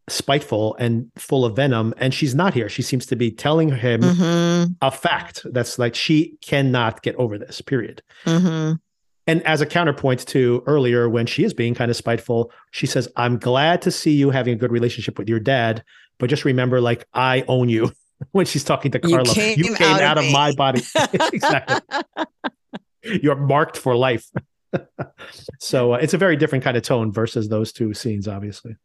[0.10, 2.68] spiteful and full of venom and she's not here.
[2.70, 4.76] She seems to be telling him Mhm.
[4.82, 8.02] a fact that's like she cannot get over this period.
[8.26, 8.80] Mhm.
[9.26, 13.08] and as a counterpoint to earlier when she is being kind of spiteful she says
[13.16, 15.82] i'm glad to see you having a good relationship with your dad
[16.20, 17.90] but just remember like i own you.
[18.32, 20.82] When she's talking to You came you came out of out of me." my body.
[21.34, 21.80] Exactly.
[23.22, 24.26] You're marked for life.
[25.60, 28.76] So uh, it's a very different kind of tone versus those two scenes obviously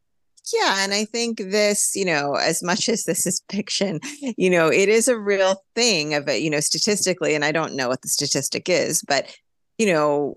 [0.52, 4.00] Yeah, and I think this, you know, as much as this is fiction,
[4.36, 7.74] you know, it is a real thing of it, you know, statistically, and I don't
[7.74, 9.34] know what the statistic is, but
[9.78, 10.34] you know,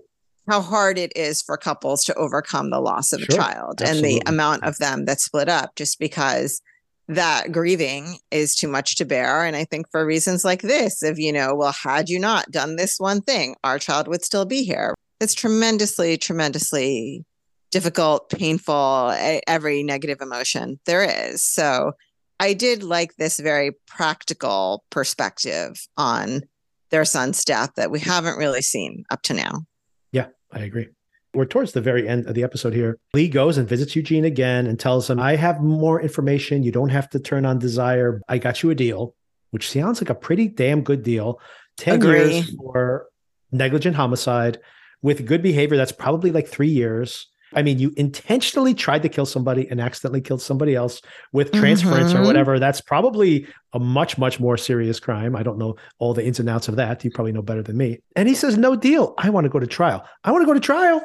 [0.48, 4.04] how hard it is for couples to overcome the loss of Sure, a child and
[4.04, 6.60] the amount of them that split up just because
[7.08, 9.44] that grieving is too much to bear.
[9.44, 12.76] And I think for reasons like this, of, you know, well, had you not done
[12.76, 14.94] this one thing, our child would still be here.
[15.20, 17.24] It's tremendously, tremendously
[17.72, 19.12] difficult, painful,
[19.48, 21.42] every negative emotion there is.
[21.42, 21.92] So
[22.38, 26.42] I did like this very practical perspective on
[26.90, 29.64] their son's death that we haven't really seen up to now.
[30.12, 30.88] Yeah, I agree.
[31.34, 32.98] We're towards the very end of the episode here.
[33.14, 36.62] Lee goes and visits Eugene again and tells him, I have more information.
[36.62, 38.20] You don't have to turn on desire.
[38.28, 39.14] I got you a deal,
[39.50, 41.40] which sounds like a pretty damn good deal.
[41.78, 42.34] 10 Agree.
[42.34, 43.06] years for
[43.50, 44.58] negligent homicide
[45.00, 45.78] with good behavior.
[45.78, 47.28] That's probably like three years.
[47.54, 51.00] I mean, you intentionally tried to kill somebody and accidentally killed somebody else
[51.32, 52.26] with transference or Mhm.
[52.26, 52.58] whatever.
[52.58, 55.36] That's probably a much, much more serious crime.
[55.36, 57.04] I don't know all the ins and outs of that.
[57.04, 57.98] You probably know better than me.
[58.16, 59.14] And he says, No deal.
[59.18, 60.04] I want to go to trial.
[60.24, 61.02] I want to go to trial.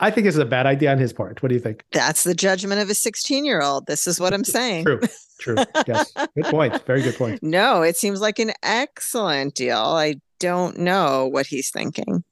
[0.00, 1.42] I think it's a bad idea on his part.
[1.42, 1.84] What do you think?
[1.92, 3.86] That's the judgment of a 16 year old.
[3.86, 4.84] This is what I'm saying.
[4.84, 5.00] True.
[5.40, 5.56] True.
[5.86, 6.12] Yes.
[6.34, 6.84] Good point.
[6.86, 7.40] Very good point.
[7.42, 9.76] No, it seems like an excellent deal.
[9.78, 12.24] I don't know what he's thinking.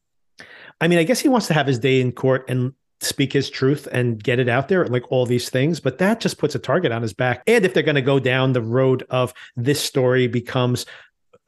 [0.80, 3.50] I mean, I guess he wants to have his day in court and speak his
[3.50, 6.58] truth and get it out there, like all these things, but that just puts a
[6.58, 7.42] target on his back.
[7.46, 10.86] And if they're going to go down the road of this story becomes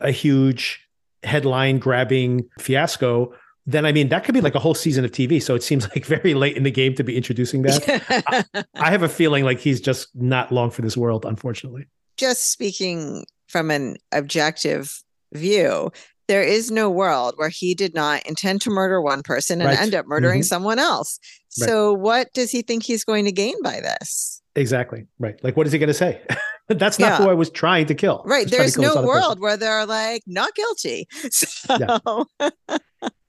[0.00, 0.86] a huge
[1.22, 3.34] headline grabbing fiasco,
[3.66, 5.42] then I mean, that could be like a whole season of TV.
[5.42, 8.66] So it seems like very late in the game to be introducing that.
[8.74, 11.86] I have a feeling like he's just not long for this world, unfortunately.
[12.16, 15.02] Just speaking from an objective
[15.32, 15.90] view,
[16.28, 19.80] there is no world where he did not intend to murder one person and Right.
[19.80, 20.44] end up murdering Mhm.
[20.46, 21.18] someone else.
[21.60, 21.68] Right.
[21.68, 24.42] So, what does he think he's going to gain by this?
[24.56, 25.06] Exactly.
[25.18, 25.42] Right.
[25.44, 26.20] Like, what is he going to say?
[26.68, 27.16] That's not Yeah.
[27.24, 28.22] who I was trying to kill.
[28.26, 28.44] Right.
[28.44, 29.22] was trying to There's kill no other person.
[29.22, 31.06] world where they're like, not guilty.
[31.30, 32.26] So,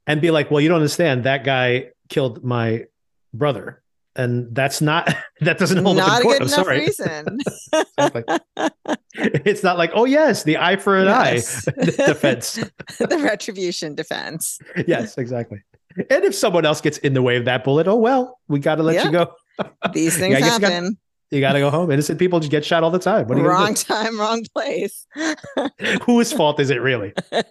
[0.08, 1.24] and be like, well, you don't understand.
[1.26, 2.86] That guy killed my
[3.34, 3.84] brother,
[4.16, 6.40] and that's not that doesn't hold up not in a court.
[6.40, 6.80] good I'm enough sorry.
[6.80, 7.38] reason.
[7.98, 8.24] Exactly.
[9.18, 11.68] It's not like, oh yes, the eye for an Yes.
[11.80, 12.54] eye defense.
[13.00, 14.60] the retribution defense.
[14.88, 15.62] yes, exactly.
[16.10, 18.76] And if someone else gets in the way of that bullet, oh well, we got
[18.76, 19.06] to let Yeah.
[19.06, 19.34] you go.
[19.94, 20.98] These things I guess you got- happen.
[21.32, 21.92] You got to go home.
[21.92, 23.28] Innocent people just get shot all the time.
[23.28, 25.06] What are you Wrong time, wrong place.
[26.04, 27.14] Whose fault is it really?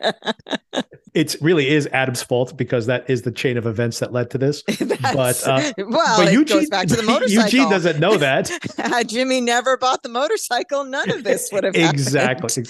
[1.17, 4.39] It really is Adam's fault because that is the chain of events that led to
[4.39, 4.63] this.
[5.15, 7.45] but uh, well, but it Eugene, goes back to the motorcycle.
[7.45, 8.51] Eugene doesn't know that.
[8.77, 12.01] Had Jimmy never bought the motorcycle, none of this would have happened.
[12.01, 12.65] Exactly.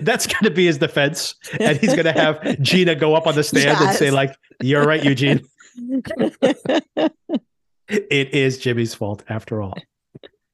[0.00, 1.34] That's going to be his defense.
[1.58, 4.84] And he's going to have Gina go up on the stand and say, like, you're
[4.84, 5.48] right, Eugene.
[7.88, 9.74] It is Jimmy's fault after all.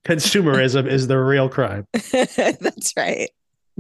[0.05, 1.87] Consumerism is the real crime.
[2.12, 3.30] That's right.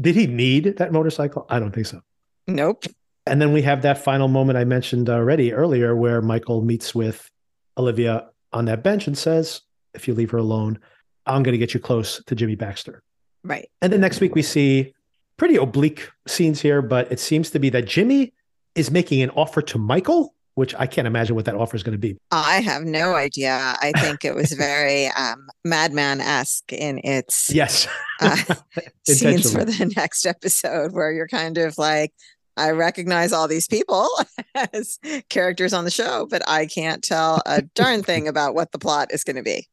[0.00, 1.46] Did he need that motorcycle?
[1.48, 2.00] I don't think so.
[2.46, 2.84] Nope.
[3.26, 7.30] And then we have that final moment I mentioned already earlier where Michael meets with
[7.78, 9.60] Olivia on that bench and says,
[9.94, 10.78] if you leave her alone,
[11.26, 13.02] I'm going to get you close to Jimmy Baxter.
[13.42, 13.68] Right.
[13.80, 14.94] And then next week we see
[15.36, 18.32] pretty oblique scenes here, but it seems to be that Jimmy
[18.74, 21.94] is making an offer to Michael, which I can't imagine what that offer is going
[21.94, 22.16] to be.
[22.30, 23.74] I have no idea.
[23.80, 27.88] I think it was very um, Mad Men esque in its Yes.
[28.20, 28.36] uh,
[29.08, 32.12] scenes for the next episode, where you're kind of like,
[32.56, 34.08] I recognize all these people
[34.72, 34.98] as
[35.28, 39.08] characters on the show, but I can't tell a darn thing about what the plot
[39.12, 39.66] is going to be.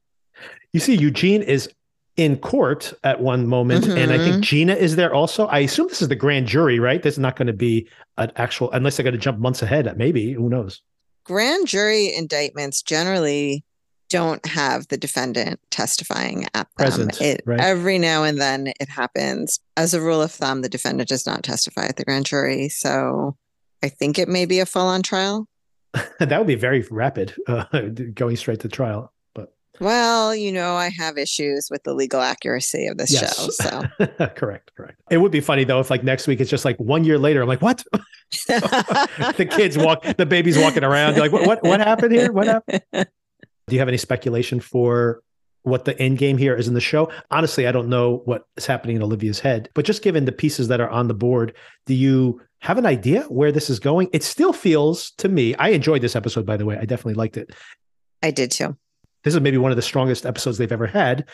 [0.73, 1.69] You see, Eugene is
[2.21, 4.41] in court at one moment, and I think Mhm.
[4.41, 5.47] Gina is there also.
[5.47, 7.01] I assume this is the grand jury, right?
[7.01, 9.91] This is not going to be an actual, unless they're going to jump months ahead.
[9.97, 10.81] Maybe who knows?
[11.25, 13.63] Grand jury indictments generally
[14.09, 16.87] don't have the defendant testifying at them.
[16.87, 17.59] Present, It, right.
[17.59, 19.59] Every now and then it happens.
[19.77, 22.67] As a rule of thumb, the defendant does not testify at the grand jury.
[22.69, 23.37] So
[23.81, 25.47] I think it may be a full on trial.
[26.19, 27.65] that would be very rapid, uh,
[28.13, 29.13] going straight to trial.
[29.81, 33.35] Well, you know, I have issues with the legal accuracy of this Yes.
[33.35, 33.49] show.
[33.49, 35.01] So correct, correct.
[35.09, 37.41] It would be funny though if like next week it's just like one year later.
[37.41, 37.83] I'm like, what?
[38.47, 41.15] the kids walk, the baby's walking around.
[41.15, 42.31] You're like, what, what, what happened here?
[42.31, 42.83] What happened?
[42.93, 45.23] Do you have any speculation for
[45.63, 47.11] what the end game here is in the show?
[47.31, 50.67] Honestly, I don't know what is happening in Olivia's head, but just given the pieces
[50.67, 51.55] that are on the board,
[51.87, 54.09] do you have an idea where this is going?
[54.13, 56.77] It still feels to me, I enjoyed this episode, by the way.
[56.77, 57.49] I definitely liked it.
[58.21, 58.77] I did too.
[59.23, 61.25] This is maybe one of the strongest episodes they've ever had.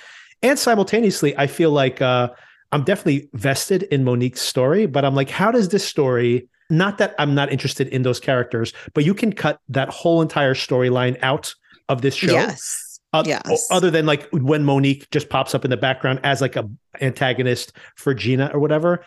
[0.43, 2.29] And simultaneously, I feel like uh,
[2.71, 6.47] I'm definitely vested in Monique's story, but I'm like, how does this story?
[6.69, 10.53] Not that I'm not interested in those characters, but you can cut that whole entire
[10.53, 11.53] storyline out
[11.87, 12.33] of this show.
[12.33, 12.99] Yes.
[13.13, 13.67] Uh, yes.
[13.71, 16.69] Other than like when Monique just pops up in the background as like a
[16.99, 19.05] antagonist for Gina or whatever.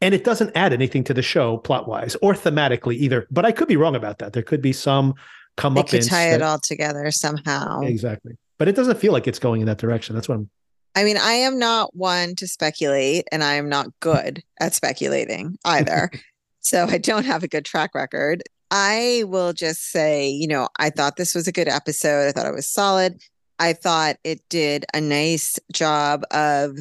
[0.00, 3.26] And it doesn't add anything to the show plot wise or thematically either.
[3.30, 4.32] But I could be wrong about that.
[4.32, 5.14] There could be some
[5.56, 7.80] come up could tie it all together somehow.
[7.80, 8.36] Exactly.
[8.58, 10.14] But it doesn't feel like it's going in that direction.
[10.14, 10.50] That's what I'm
[10.94, 15.56] I mean, I am not one to speculate, and I am not good at speculating
[15.64, 16.10] either.
[16.60, 18.42] so I don't have a good track record.
[18.70, 22.28] I will just say, you know, I thought this was a good episode.
[22.28, 23.20] I thought it was solid.
[23.58, 26.78] I thought it did a nice job of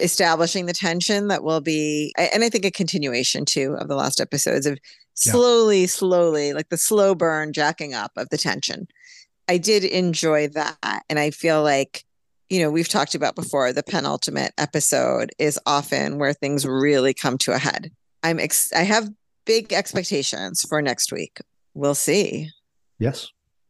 [0.00, 4.20] establishing the tension that will be, and I think a continuation too of the last
[4.20, 4.78] episodes of
[5.24, 5.32] Yeah.
[5.32, 8.86] slowly, slowly, like the slow burn jacking up of the tension.
[9.48, 11.02] I did enjoy that.
[11.08, 12.04] And I feel like,
[12.50, 17.38] you know, we've talked about before the penultimate episode is often where things really come
[17.38, 17.90] to a head.
[18.22, 19.08] I'm ex- I have
[19.44, 21.38] big expectations for next week.
[21.74, 22.50] We'll see.
[22.98, 23.28] Yes.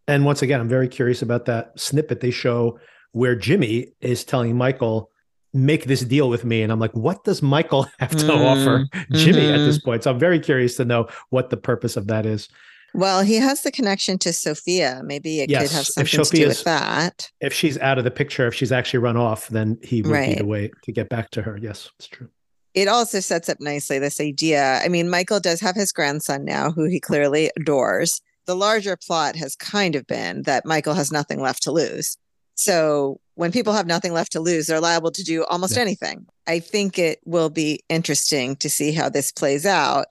[0.08, 2.78] And once again, I'm very curious about that snippet they show
[3.12, 5.10] where Jimmy is telling Michael,
[5.54, 6.62] make this deal with me.
[6.62, 9.64] And I'm like, what does Michael have to Mm, offer Jimmy at mhm.
[9.66, 10.02] this point?
[10.04, 12.48] So I'm very curious to know what the purpose of that is.
[12.94, 15.02] Well, he has the connection to Sophia.
[15.04, 17.30] Maybe it Yes, could have something to do with that.
[17.40, 20.12] If she's out of the picture, if she's actually run off, then he would be
[20.12, 20.38] Right.
[20.38, 21.58] the way to get back to her.
[21.60, 22.28] Yes, it's true.
[22.72, 24.80] It also sets up nicely this idea.
[24.82, 28.20] I mean, Michael does have his grandson now, who he clearly adores.
[28.46, 32.16] The larger plot has kind of been that Michael has nothing left to lose.
[32.56, 35.82] So when people have nothing left to lose, they're liable to do almost Yeah.
[35.82, 36.26] anything.
[36.46, 40.06] I think it will be interesting to see how this plays out,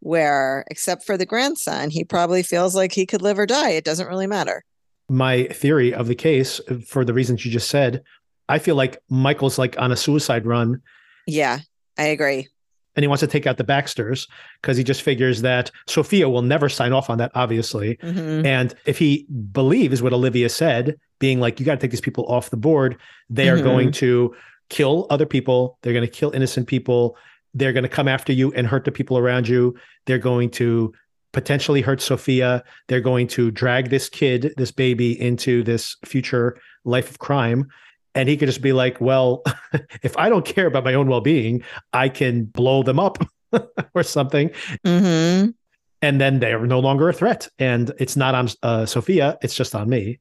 [0.00, 3.70] where, except for the grandson, he probably feels like he could live or die.
[3.70, 4.62] It doesn't really matter.
[5.08, 8.02] My theory of the case, for the reasons you just said,
[8.48, 10.82] I feel like Michael's like on a suicide run
[11.26, 11.60] Yeah,
[11.98, 12.48] I agree.
[12.94, 14.26] and he wants to take out the Baxters
[14.60, 17.96] because he just figures that Sophia will never sign off on that, obviously.
[18.02, 18.44] Mhm.
[18.44, 22.24] And if he believes what Olivia said, being like, you got to take these people
[22.28, 22.96] off the board,
[23.30, 23.62] they are Mhm.
[23.64, 24.34] going to
[24.70, 25.78] kill other people.
[25.82, 27.16] They're going to kill innocent people.
[27.54, 29.74] They're going to come after you and hurt the people around you.
[30.06, 30.92] They're going to
[31.32, 32.62] potentially hurt Sophia.
[32.88, 37.66] They're going to drag this kid, this baby, into this future life of crime.
[38.14, 39.42] And he could just be like, well,
[40.02, 41.62] if I don't care about my own well being,
[41.92, 43.18] I can blow them up
[43.94, 44.50] or something
[44.84, 45.54] Mhm.
[46.02, 49.74] and then they're no longer a threat and it's not on uh, sophia it's just
[49.74, 50.18] on me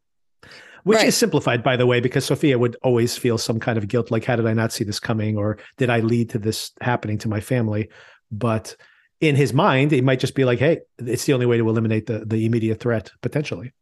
[0.86, 1.08] which Right.
[1.08, 4.24] is simplified by the way because sophia would always feel some kind of guilt like
[4.26, 7.28] how did i not see this coming or did i lead to this happening to
[7.28, 7.90] my family
[8.32, 8.76] but
[9.22, 12.06] in his mind it might just be like hey it's the only way to eliminate
[12.06, 13.74] the the immediate threat potentially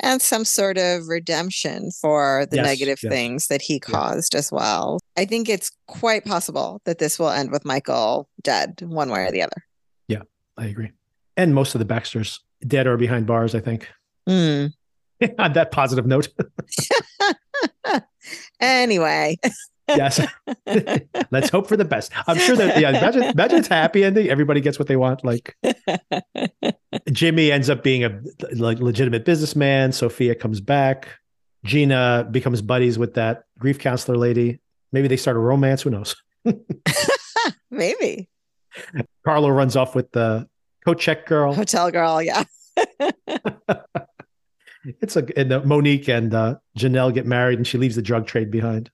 [0.00, 3.10] and some sort of redemption for the Yes, negative yes.
[3.12, 4.98] things that he caused as well.
[5.16, 9.30] I think it's quite possible that this will end with Michael dead one way or
[9.30, 9.64] the other.
[10.08, 10.22] Yeah,
[10.58, 10.90] I agree
[11.36, 13.88] and most of the baxters dead or behind bars i think
[14.28, 14.66] Hmm.
[15.38, 16.28] on that positive note
[18.60, 19.36] Anyway,
[19.88, 20.18] yes
[21.30, 24.30] let's hope for the best i'm sure that yeah imagine, imagine it's a happy ending
[24.30, 25.54] everybody gets what they want like
[27.12, 28.20] Jimmy ends up being a
[28.54, 29.92] like legitimate businessman.
[29.92, 31.08] Sophia comes back.
[31.64, 34.60] Gina becomes buddies with that grief counselor lady.
[34.92, 35.82] Maybe they start a romance.
[35.82, 36.14] Who knows?
[37.70, 38.28] maybe
[39.24, 40.48] Carlo runs off with the
[40.84, 41.54] coat check girl.
[41.54, 42.22] hotel girl.
[42.22, 42.44] Yeah.
[45.00, 48.26] It's a and uh, Monique and uh, Janelle get married, and she leaves the drug
[48.26, 48.90] trade behind.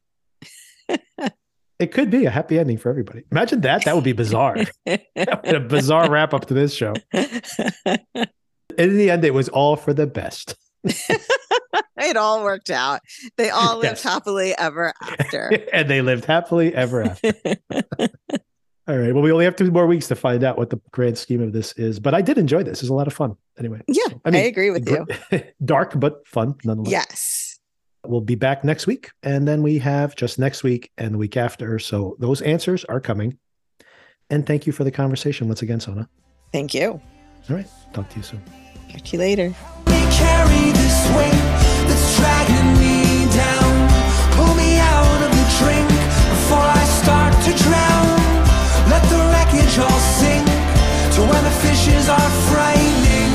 [1.78, 3.24] it could be a happy ending for everybody.
[3.32, 3.84] Imagine that.
[3.84, 4.56] That would be bizarre.
[4.86, 6.94] a bizarre wrap up to this show.
[8.78, 10.56] In the end, it was all for the best.
[10.84, 13.00] it all worked out.
[13.36, 14.02] They all lived Yes.
[14.02, 15.50] happily ever after.
[15.72, 17.34] and they lived happily ever after.
[18.90, 19.14] All right.
[19.14, 21.52] Well, we only have two more weeks to find out what the grand scheme of
[21.52, 22.80] this is, but I did enjoy this.
[22.80, 23.36] It's a lot of fun.
[23.56, 23.82] Anyway.
[23.86, 25.06] Yeah, so, I, mean, I agree with you.
[25.64, 26.90] dark but fun nonetheless.
[26.90, 27.60] Yes.
[28.04, 31.36] We'll be back next week, and then we have just next week and the week
[31.36, 31.78] after.
[31.78, 33.38] So those answers are coming.
[34.28, 36.08] And thank you for the conversation once again, Sona.
[36.50, 37.00] Thank you.
[37.48, 37.68] All right.
[37.92, 38.42] Talk to you soon.
[38.90, 39.54] Talk to you later.
[44.34, 47.89] Pull me out of the drink before I start to drown
[49.80, 50.44] tossing
[51.14, 53.32] to where the fishes are frightening.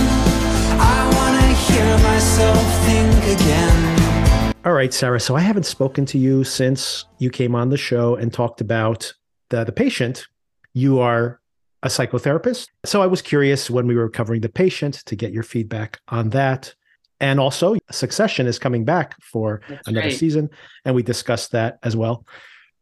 [0.78, 4.54] I wanna hear myself think again.
[4.64, 5.20] All right, Sarah.
[5.20, 9.12] So I haven't spoken to you since you came on the show and talked about
[9.50, 10.28] the, the patient.
[10.74, 11.40] You are
[11.82, 12.68] a psychotherapist.
[12.84, 16.30] So I was curious when we were covering the patient to get your feedback on
[16.32, 16.74] that.
[17.20, 20.18] And also, Succession is coming back for That's another right.
[20.18, 20.50] season.
[20.84, 22.26] And we discussed that as well.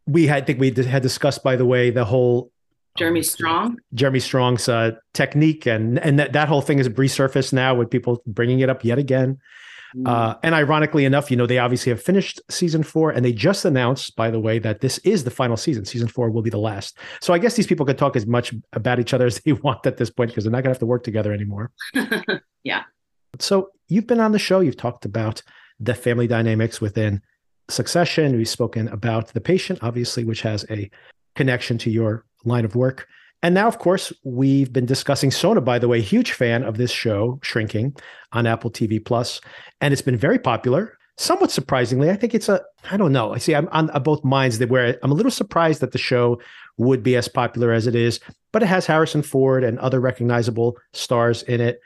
[0.05, 2.52] We had, I think we had discussed, by the way, the whole
[2.97, 3.77] Jeremy um, Strong.
[3.93, 8.21] Jeremy Strong's uh, technique and and that, that whole thing is resurfaced now with people
[8.27, 9.39] bringing it up yet again.
[9.95, 10.07] Mm.
[10.07, 13.63] Uh, and ironically enough, you know, they obviously have finished season four and they just
[13.65, 15.85] announced, by the way, that this is the final season.
[15.85, 16.97] Season four will be the last.
[17.21, 19.85] So I guess these people could talk as much about each other as they want
[19.85, 21.71] at this point because they're not going to have to work together anymore.
[22.63, 22.83] yeah.
[23.39, 25.41] So you've been on the show, you've talked about
[25.79, 27.21] the family dynamics within
[27.69, 28.35] succession.
[28.35, 30.89] We've spoken about the patient, obviously, which has a
[31.35, 33.07] connection to your line of work.
[33.41, 36.91] And now, of course, we've been discussing Sona, by the way, huge fan of this
[36.91, 37.95] show, Shrinking,
[38.31, 39.41] on Apple TV Plus,
[39.81, 40.97] and it's been very popular.
[41.17, 43.33] Somewhat surprisingly, I think it's a, I don't know.
[43.33, 45.97] I see, I'm on uh, both minds that where I'm a little surprised that the
[45.97, 46.39] show
[46.77, 48.19] would be as popular as it is,
[48.51, 51.81] but it has Harrison Ford and other recognizable stars in it.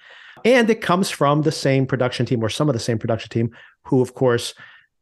[0.45, 3.51] And it comes from the same production team or some of the same production team,
[3.84, 4.53] who, of course,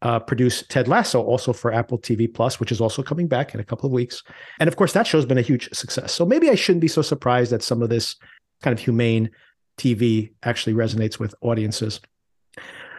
[0.01, 3.59] uh, produce Ted Lasso also for Apple TV Plus, which is also coming back in
[3.59, 4.23] a couple of weeks.
[4.59, 6.13] And of course, that show's been a huge success.
[6.13, 8.15] So maybe I shouldn't be so surprised that some of this
[8.61, 9.31] kind of humane
[9.77, 11.99] TV actually resonates with audiences.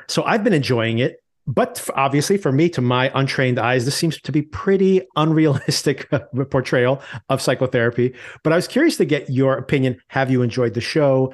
[0.08, 1.22] So I've been enjoying it.
[1.48, 6.10] But obviously, for me, to my untrained eyes, this seems to be pretty unrealistic
[6.50, 8.14] portrayal of psychotherapy.
[8.42, 10.00] But I was curious to get your opinion.
[10.08, 11.32] Have you enjoyed the show?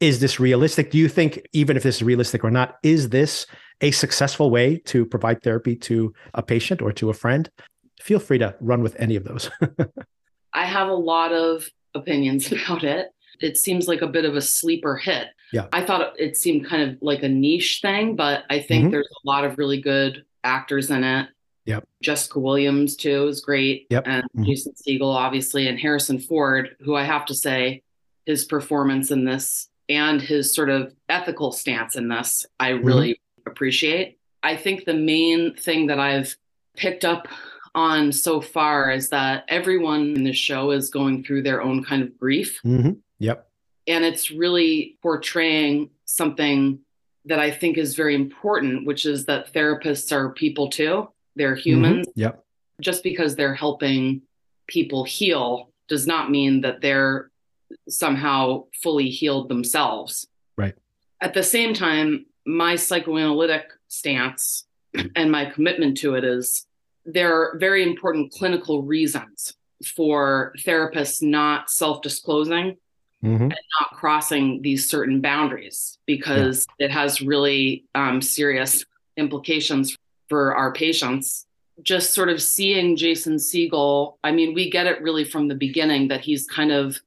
[0.00, 0.90] Is this realistic?
[0.90, 3.46] Do you think, even if this is realistic or not, is this
[3.80, 7.50] a successful way to provide therapy to a patient or to a friend,
[8.00, 9.50] feel free to run with any of those.
[10.52, 13.08] I have a lot of opinions about it.
[13.40, 15.28] It seems like a bit of a sleeper hit.
[15.52, 15.66] Yeah.
[15.72, 18.90] I thought it seemed kind of like a niche thing, but I think mm-hmm.
[18.90, 21.28] there's a lot of really good actors in it.
[21.64, 21.86] Yep.
[22.02, 23.86] Jessica Williams too is great.
[23.90, 24.04] Yep.
[24.06, 24.44] And mm-hmm.
[24.44, 27.82] Jason Segel, obviously, and Harrison Ford, who I have to say,
[28.26, 32.86] his performance in this and his sort of ethical stance in this, I mm-hmm.
[32.86, 34.18] really appreciate.
[34.42, 36.36] I think the main thing that I've
[36.76, 37.26] picked up
[37.74, 42.02] on so far is that everyone in the show is going through their own kind
[42.02, 42.60] of grief.
[42.64, 42.92] Mm-hmm.
[43.18, 43.48] Yep.
[43.86, 46.80] And it's really portraying something
[47.24, 51.08] that I think is very important, which is that therapists are people too.
[51.36, 51.60] They're mm-hmm.
[51.60, 52.06] humans.
[52.08, 52.20] Mm-hmm.
[52.20, 52.44] Yep.
[52.80, 54.22] Just because they're helping
[54.66, 57.30] people heal does not mean that they're
[57.88, 60.26] somehow fully healed themselves.
[60.56, 60.74] Right.
[61.20, 64.64] At the same time, my psychoanalytic stance
[65.16, 66.66] and my commitment to it is
[67.04, 72.76] there are very important clinical reasons for therapists not self disclosing
[73.22, 73.42] mm-hmm.
[73.42, 76.86] and not crossing these certain boundaries because yeah.
[76.86, 78.82] it has really um, serious
[79.18, 79.96] implications
[80.28, 81.44] for our patients.
[81.82, 86.08] Just sort of seeing Jason Segel, I mean, we get it really from the beginning
[86.08, 86.98] that he's kind of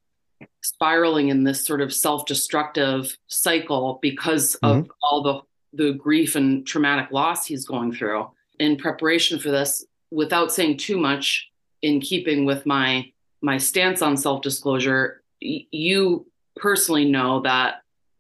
[0.62, 4.80] spiraling in this sort of self-destructive cycle because mm-hmm.
[4.80, 5.42] of all the
[5.74, 8.30] the grief and traumatic loss he's going through
[8.60, 11.50] in preparation for this without saying too much
[11.82, 13.10] in keeping with my
[13.42, 16.26] my stance on self-disclosure y- you
[16.58, 17.76] personally know that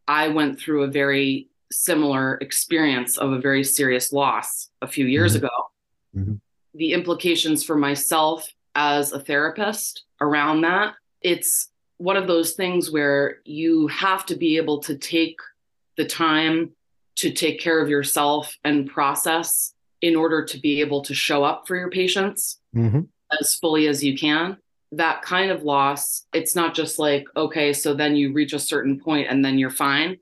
[0.07, 5.35] i went through a very similar experience of a very serious loss a few years
[5.35, 5.45] mm-hmm.
[5.45, 5.55] ago
[6.15, 6.33] mm-hmm.
[6.75, 11.70] the implications for myself as a therapist around that it's
[12.01, 15.37] one of those things where you have to be able to take
[15.97, 16.71] the time
[17.15, 21.67] to take care of yourself and process in order to be able to show up
[21.67, 23.01] for your patients mm-hmm.
[23.39, 24.57] as fully as you can.
[24.93, 28.99] That kind of loss, it's not just like, okay, so then you reach a certain
[28.99, 30.13] point and then you're fine.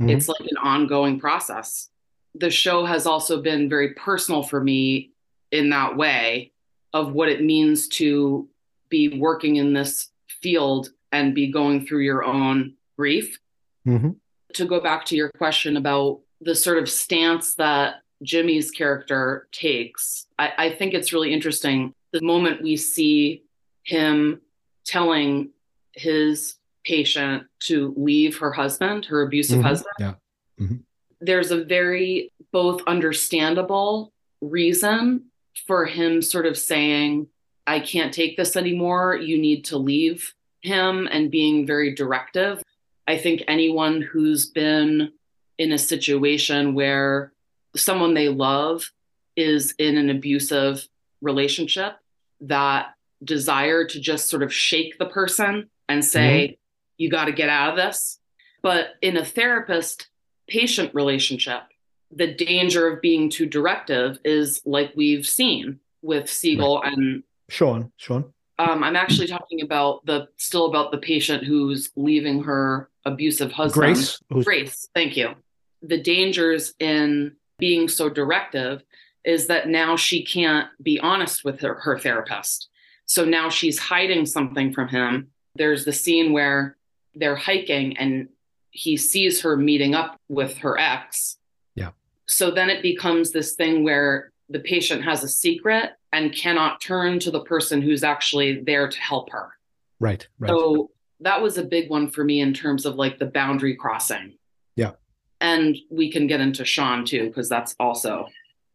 [0.00, 0.08] Mm-hmm.
[0.08, 1.90] It's like an ongoing process.
[2.34, 5.10] The show has also been very personal for me
[5.52, 6.52] in that way
[6.94, 8.48] of what it means to
[8.88, 10.08] be working in this
[10.40, 13.38] field and be going through your own grief.
[13.86, 14.10] Mm-hmm.
[14.54, 20.26] To go back to your question about the sort of stance that Jimmy's character takes,
[20.38, 21.92] I, I think it's really interesting.
[22.12, 23.42] The moment we see
[23.84, 24.40] him
[24.84, 25.50] telling
[25.92, 29.66] his patient to leave her husband, her abusive mm-hmm.
[29.66, 30.14] husband, yeah.
[30.60, 30.76] Mm-hmm.
[31.20, 35.26] there's a very both understandable reason
[35.66, 37.26] for him sort of saying,
[37.66, 39.16] I can't take this anymore.
[39.16, 42.62] You need to leave him and being very directive.
[43.06, 45.12] I think anyone who's been
[45.58, 47.32] in a situation where
[47.74, 48.90] someone they love
[49.36, 50.86] is in an abusive
[51.20, 51.96] relationship,
[52.40, 56.54] that desire to just sort of shake the person and say, mm-hmm.
[56.98, 58.18] you got to get out of this.
[58.62, 60.08] But in a therapist
[60.48, 61.62] patient relationship,
[62.10, 66.92] the danger of being too directive is like we've seen with Segel right.
[66.92, 67.92] and Sean.
[67.96, 68.32] Sean.
[68.58, 73.94] Um, I'm actually talking about the still about the patient who's leaving her abusive husband.
[73.94, 74.18] Grace.
[74.44, 74.88] Grace.
[74.94, 75.34] Thank you.
[75.82, 78.82] The dangers in being so directive
[79.24, 82.68] is that now she can't be honest with her, her therapist.
[83.06, 85.28] So now she's hiding something from him.
[85.54, 86.76] There's the scene where
[87.14, 88.28] they're hiking and
[88.70, 91.38] he sees her meeting up with her ex.
[91.74, 91.90] Yeah.
[92.26, 97.18] So then it becomes this thing where the patient has a secret and cannot turn
[97.20, 99.52] to the person who's actually there to help her.
[99.98, 100.26] Right.
[100.38, 100.48] Right.
[100.48, 100.90] So
[101.20, 104.34] that was a big one for me in terms of like the boundary crossing.
[104.76, 104.92] Yeah.
[105.40, 108.28] And we can get into Sean too, because that's also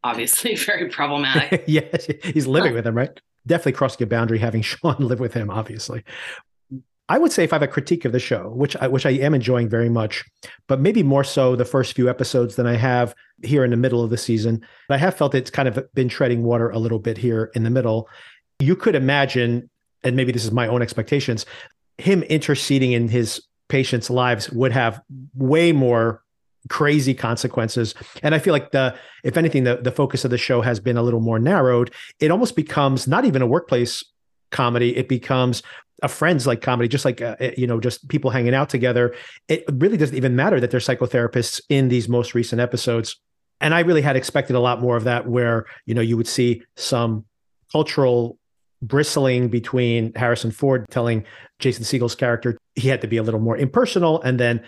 [0.04, 1.64] obviously very problematic.
[1.68, 3.20] yeah, he's living uh, with him, right?
[3.48, 6.04] Definitely crossing a boundary having Sean live with him, obviously.
[7.10, 9.12] I would say if I have a critique of the show, which I, which I
[9.12, 10.24] am enjoying very much,
[10.68, 14.04] but maybe more so the first few episodes than I have here in the middle
[14.04, 14.66] of the season.
[14.90, 17.70] I have felt it's kind of been treading water a little bit here in the
[17.70, 18.08] middle.
[18.60, 19.70] You could imagine,
[20.04, 21.46] and maybe this is my own expectations,
[21.98, 25.02] him interceding in his patients' lives would have
[25.36, 26.24] way more
[26.70, 27.96] crazy consequences.
[28.22, 30.98] And I feel like the, if anything, the, the focus of the show has been
[30.98, 31.92] a little more narrowed.
[32.20, 34.04] It almost becomes not even a workplace
[34.52, 34.96] comedy.
[34.96, 35.64] It becomes
[36.02, 39.16] a friends like comedy, just like uh, you know, just people hanging out together.
[39.48, 43.18] It really doesn't even matter that they're psychotherapists in these most recent episodes.
[43.60, 46.28] And I really had expected a lot more of that, where you know you would
[46.28, 47.26] see some
[47.72, 48.38] cultural
[48.82, 51.24] bristling between Harrison Ford telling
[51.60, 54.64] Jason Segel's character he had to be a little more impersonal, and then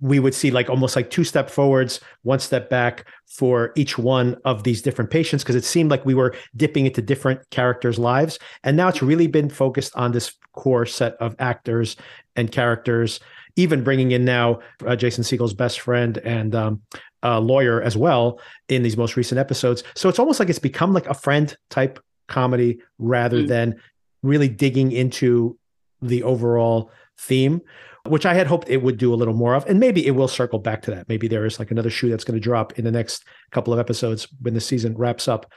[0.00, 4.36] we would see like almost like two step forwards, one step back for each one
[4.44, 8.38] of these different patients because it seemed like we were dipping into different characters' lives.
[8.62, 11.96] And now it's really been focused on this core set of actors
[12.36, 13.20] and characters,
[13.56, 16.82] even bringing in now uh, Jason Segel's best friend and um,
[17.22, 19.82] lawyer as well in these most recent episodes.
[19.94, 23.48] So it's almost like it's become like a friend type comedy rather mm.
[23.48, 23.80] than
[24.22, 25.58] really digging into
[26.00, 27.60] the overall theme
[28.08, 29.64] which I had hoped it would do a little more of.
[29.66, 31.08] And maybe it will circle back to that.
[31.08, 33.78] Maybe there is like another shoe that's going to drop in the next couple of
[33.78, 35.50] episodes when the season wraps up.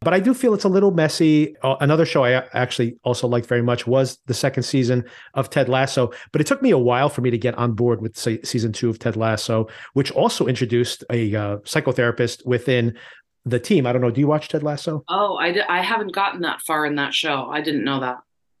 [0.00, 1.56] But I do feel it's a little messy.
[1.62, 5.68] Uh, another show I actually also liked very much was the second season of Ted
[5.68, 6.12] Lasso.
[6.30, 8.72] But it took me a while for me to get on board with say, season
[8.72, 12.98] two of Ted Lasso, which also introduced a uh, psychotherapist within
[13.46, 13.86] the team.
[13.86, 14.10] I don't know.
[14.10, 15.04] Do you watch Ted Lasso?
[15.08, 17.48] Oh, I, I haven't gotten that far in that show.
[17.50, 18.18] I didn't know that.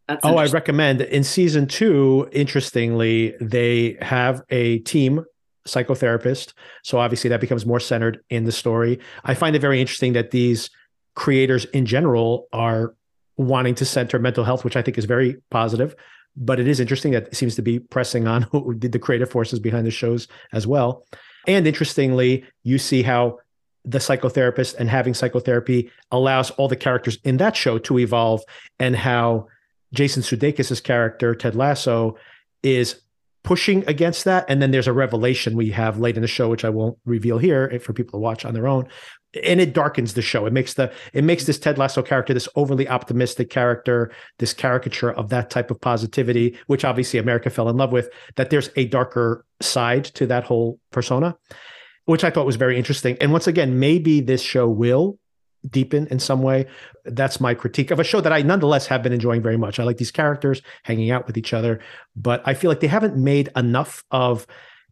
[0.08, 2.28] That's oh, I recommend in season two.
[2.32, 5.24] Interestingly, they have a team
[5.66, 6.52] psychotherapist,
[6.82, 8.98] so obviously that becomes more centered in the story.
[9.24, 10.68] I find it very interesting that these
[11.14, 12.94] creators in general are
[13.36, 15.94] wanting to center mental health, which I think is very positive.
[16.36, 19.30] But it is interesting that it seems to be pressing on who did the creative
[19.30, 21.06] forces behind the shows as well.
[21.46, 23.38] And interestingly, you see how
[23.84, 28.42] the psychotherapist and having psychotherapy allows all the characters in that show to evolve
[28.78, 29.46] and how
[29.94, 32.16] Jason Sudeikis' character, Ted Lasso,
[32.62, 33.00] is
[33.44, 34.44] pushing against that.
[34.48, 37.38] And then there's a revelation we have late in the show, which I won't reveal
[37.38, 38.88] here eh, for people to watch on their own.
[39.44, 40.46] And it darkens the show.
[40.46, 45.12] It makes the it makes this Ted Lasso character this overly optimistic character, this caricature
[45.12, 48.10] of that type of positivity, which obviously America fell in love with.
[48.36, 51.36] That there's a darker side to that whole persona,
[52.04, 53.16] which I thought was very interesting.
[53.20, 55.18] And once again, maybe this show will
[55.70, 56.66] deepen in some way.
[57.04, 59.78] That's my critique of a show that I nonetheless have been enjoying very much.
[59.78, 61.80] I like these characters hanging out with each other,
[62.16, 64.46] but I feel like they haven't made enough of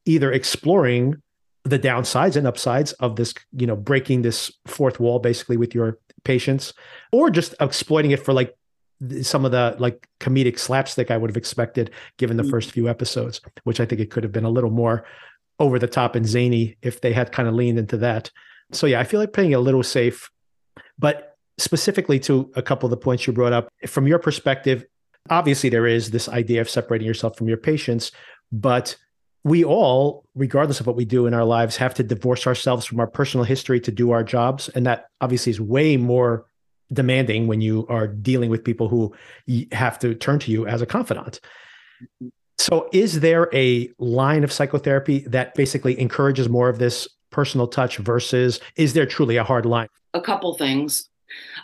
[0.05, 1.23] either exploring
[1.65, 5.99] the downsides and upsides of this, you know, breaking this fourth wall basically with your
[6.25, 6.73] patients
[7.13, 8.57] or just exploiting it for like
[9.23, 12.51] some of the like comedic slapstick I would have expected given the mm-hmm.
[12.51, 15.05] first few episodes, which I think it could have been a little more
[15.59, 18.31] over the top and zany if they had kind of leaned into that.
[18.73, 20.31] So yeah, I feel like playing a little safe
[20.99, 24.85] but specifically to a couple of the points you brought up, from your perspective,
[25.31, 28.13] obviously there is this idea of separating yourself from your patients,
[28.51, 28.97] but
[29.45, 33.01] we all, regardless of what we do in our lives, have to divorce ourselves from
[33.01, 34.69] our personal history to do our jobs.
[34.71, 36.47] And that obviously is way more
[36.93, 39.15] demanding when you are dealing with people who
[39.73, 41.41] have to turn to you as a confidant.
[42.59, 47.97] So, is there a line of psychotherapy that basically encourages more of this personal touch
[47.97, 49.89] versus is there truly a hard line?
[50.15, 51.09] A couple things.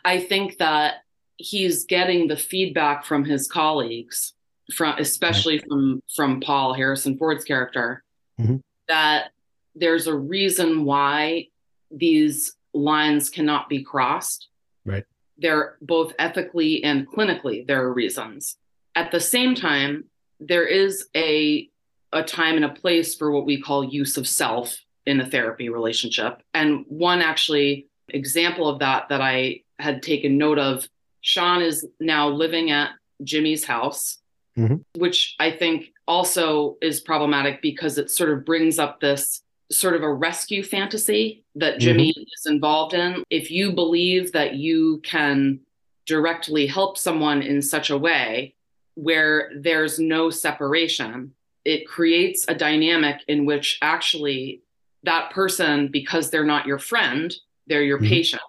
[0.04, 1.04] I think that
[1.36, 4.34] he's getting the feedback from his colleagues,
[4.74, 8.02] from especially from from Paul Harrison Ford's character,
[8.40, 8.56] mm-hmm.
[8.88, 9.30] that
[9.74, 11.48] there's a reason why
[11.90, 14.48] these lines cannot be crossed.
[14.84, 15.04] Right.
[15.38, 18.56] They're both ethically and clinically there are reasons.
[18.94, 20.04] At the same time,
[20.40, 21.68] there is a
[22.12, 24.76] a time and a place for what we call use of self
[25.06, 26.42] in a therapy relationship.
[26.54, 30.88] And one actually example of that that I had taken note of
[31.20, 32.90] Sean is now living at
[33.22, 34.18] Jimmy's house,
[34.56, 34.76] mm-hmm.
[34.96, 40.02] which I think also is problematic because it sort of brings up this sort of
[40.02, 42.22] a rescue fantasy that Jimmy mm-hmm.
[42.22, 43.22] is involved in.
[43.28, 45.60] If you believe that you can
[46.06, 48.54] directly help someone in such a way
[48.94, 51.34] where there's no separation,
[51.64, 54.62] it creates a dynamic in which actually
[55.04, 57.34] that person, because they're not your friend,
[57.68, 58.08] they're your mm-hmm.
[58.08, 58.42] patient,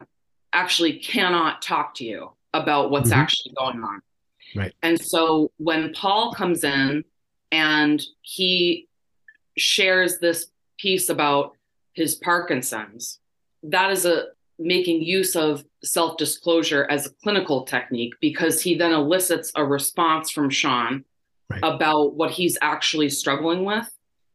[0.53, 3.19] actually cannot talk to you about what's mm-hmm.
[3.19, 4.01] actually going on.
[4.55, 4.73] Right.
[4.81, 7.03] And so when Paul comes in
[7.51, 8.87] and he
[9.57, 10.47] shares this
[10.79, 11.53] piece about
[11.93, 13.19] his Parkinson's,
[13.63, 19.51] that is a making use of self-disclosure as a clinical technique because he then elicits
[19.55, 21.05] a response from Sean
[21.49, 21.61] right.
[21.63, 23.89] about what he's actually struggling with,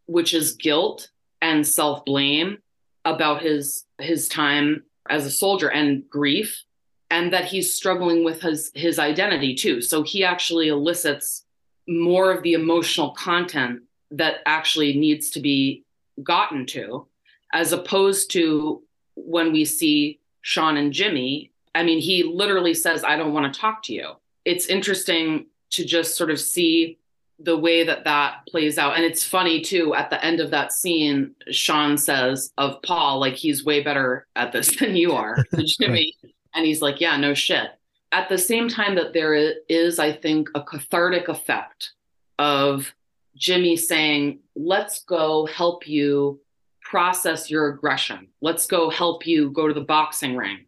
[0.06, 1.10] which is guilt
[1.42, 2.58] and self-blame
[3.04, 6.64] about his his time as a soldier and grief
[7.10, 9.80] and that he's struggling with his his identity too.
[9.80, 11.44] So he actually elicits
[11.86, 15.84] more of the emotional content that actually needs to be
[16.22, 17.06] gotten to
[17.52, 18.82] as opposed to
[19.16, 21.50] when we see Sean and Jimmy.
[21.74, 24.12] I mean he literally says I don't want to talk to you.
[24.44, 26.98] It's interesting to just sort of see
[27.40, 30.72] the way that that plays out and it's funny too at the end of that
[30.72, 36.14] scene Sean says of Paul like he's way better at this than you are Jimmy
[36.22, 36.34] right.
[36.54, 37.70] And he's like, yeah, no shit.
[38.12, 39.34] At the same time, that there
[39.68, 41.92] is, I think, a cathartic effect
[42.38, 42.94] of
[43.36, 46.40] Jimmy saying, let's go help you
[46.80, 48.28] process your aggression.
[48.40, 50.64] Let's go help you go to the boxing ring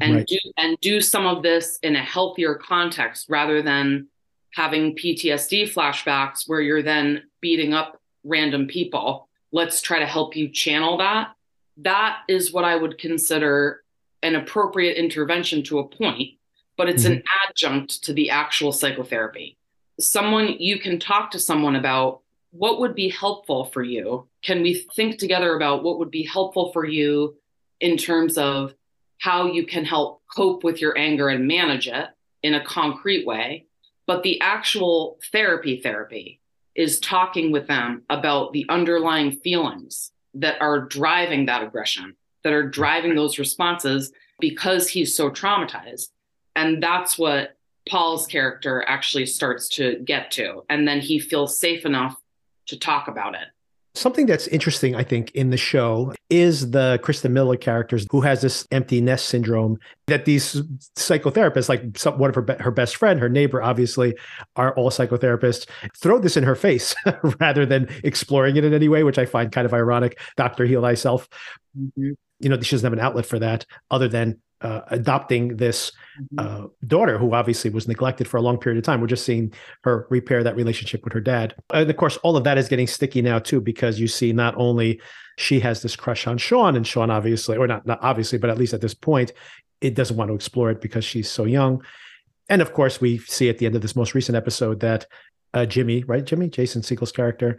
[0.00, 0.26] and right.
[0.26, 4.08] do and do some of this in a healthier context rather than
[4.56, 9.28] having PTSD flashbacks where you're then beating up random people.
[9.52, 11.34] Let's try to help you channel that.
[11.76, 13.84] That is what I would consider
[14.22, 16.38] an appropriate intervention to a point,
[16.78, 17.12] but it's mm-hmm.
[17.12, 19.58] an adjunct to the actual psychotherapy.
[20.00, 24.26] Someone you can talk to someone about what would be helpful for you.
[24.42, 27.36] Can we think together about what would be helpful for you
[27.80, 28.74] in terms of
[29.18, 32.08] how you can help cope with your anger and manage it
[32.42, 33.65] in a concrete way?
[34.06, 36.40] But the actual therapy therapy
[36.74, 42.14] is talking with them about the underlying feelings that are driving that aggression
[42.46, 46.10] that are driving those responses because he's so traumatized.
[46.54, 47.56] And that's what
[47.88, 50.62] Paul's character actually starts to get to.
[50.70, 52.16] And then he feels safe enough
[52.66, 53.48] to talk about it.
[53.96, 58.42] Something that's interesting, I think, in the show is the Christa Miller characters who has
[58.42, 60.60] this empty nest syndrome that these
[60.96, 64.14] psychotherapists, like some, one of her be- her best friend, her neighbor, obviously,
[64.54, 65.66] are all psychotherapists,
[65.96, 66.94] throw this in her face
[67.40, 70.20] rather than exploring it in any way, which I find kind of ironic.
[70.36, 71.26] Doctor Heal Thyself.
[71.76, 75.92] Mm-hmm you know, she doesn't have an outlet for that other than uh, adopting this
[76.20, 76.64] mm-hmm.
[76.64, 79.00] uh, daughter who obviously was neglected for a long period of time.
[79.00, 79.52] We're just seeing
[79.82, 81.54] her repair that relationship with her dad.
[81.72, 84.54] And of course, all of that is getting sticky now too, because you see not
[84.56, 85.00] only
[85.38, 88.58] she has this crush on Sean, and Sean obviously, or not, not obviously, but at
[88.58, 89.32] least at this point,
[89.80, 91.82] it doesn't want to explore it because she's so young.
[92.48, 95.06] And of course, we see at the end of this most recent episode that
[95.52, 96.24] uh, Jimmy, right?
[96.24, 97.58] Jimmy, Jason Segel's character,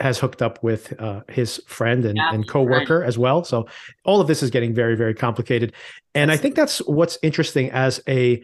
[0.00, 3.08] has hooked up with uh, his friend and, yeah, and co-worker right.
[3.08, 3.44] as well.
[3.44, 3.66] So
[4.04, 5.72] all of this is getting very, very complicated.
[6.14, 8.42] And I think that's what's interesting as a,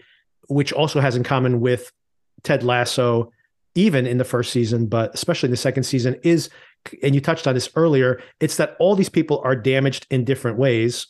[0.49, 1.93] which also has in common with
[2.45, 3.33] Ted Lasso,
[3.75, 6.51] even in the first season, but especially in the second season, is,
[7.03, 10.57] and you touched on this earlier, it's that all these people are damaged in different
[10.57, 11.09] ways.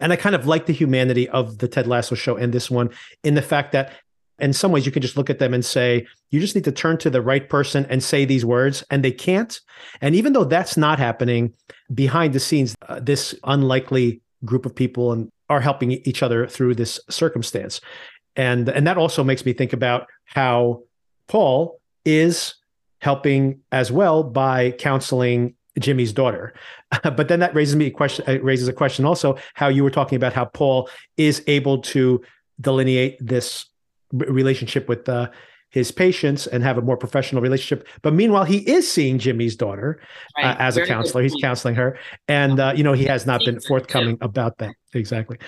[0.00, 2.90] And I kind of like the humanity of the Ted Lasso show and this one
[3.24, 3.92] in the fact that
[4.38, 6.72] in some ways you can just look at them and say you just need to
[6.72, 9.60] turn to the right person and say these words and they can't
[10.00, 11.52] and even though that's not happening
[11.94, 16.74] behind the scenes uh, this unlikely group of people and are helping each other through
[16.74, 17.80] this circumstance
[18.36, 20.82] and and that also makes me think about how
[21.28, 22.54] paul is
[23.00, 26.54] helping as well by counseling Jimmy's daughter.
[27.02, 29.90] but then that raises me a question uh, raises a question also how you were
[29.90, 32.22] talking about how Paul is able to
[32.60, 33.66] delineate this
[34.12, 35.30] relationship with uh,
[35.70, 37.88] his patients and have a more professional relationship.
[38.02, 40.00] But meanwhile, he is seeing Jimmy's daughter
[40.38, 40.56] uh, right.
[40.56, 41.22] uh, as Very a counselor.
[41.22, 41.98] He's counseling her,
[42.28, 45.38] and uh, you know he has not been forthcoming about that exactly.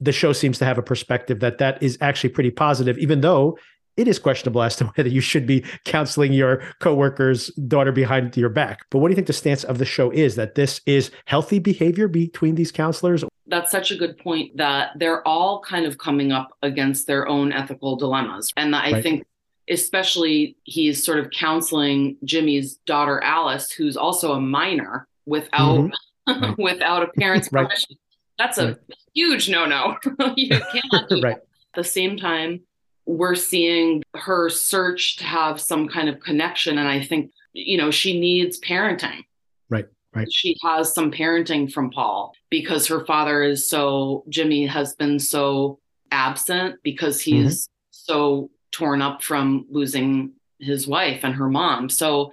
[0.00, 3.58] The show seems to have a perspective that that is actually pretty positive, even though
[3.96, 8.48] it is questionable as to whether you should be counseling your coworker's daughter behind your
[8.48, 8.86] back.
[8.90, 11.58] But what do you think the stance of the show is that this is healthy
[11.58, 13.24] behavior between these counselors?
[13.46, 17.52] That's such a good point that they're all kind of coming up against their own
[17.52, 18.50] ethical dilemmas.
[18.56, 19.02] And I right.
[19.02, 19.24] think
[19.68, 25.90] especially he's sort of counseling Jimmy's daughter Alice who's also a minor without mm-hmm.
[26.28, 26.58] Right.
[26.58, 27.64] without a parent's Right.
[27.64, 27.96] permission.
[28.38, 28.76] That's a Right.
[29.14, 29.96] huge no-no.
[30.36, 31.36] you cannot do right.
[31.36, 31.42] At
[31.74, 32.60] the same time,
[33.06, 36.78] we're seeing her search to have some kind of connection.
[36.78, 39.24] And I think, you know, she needs parenting.
[39.68, 40.30] Right, right.
[40.32, 45.80] She has some parenting from Paul because her father is so, Jimmy has been so
[46.10, 47.72] absent because he's mm-hmm.
[47.90, 51.88] so torn up from losing his wife and her mom.
[51.88, 52.32] So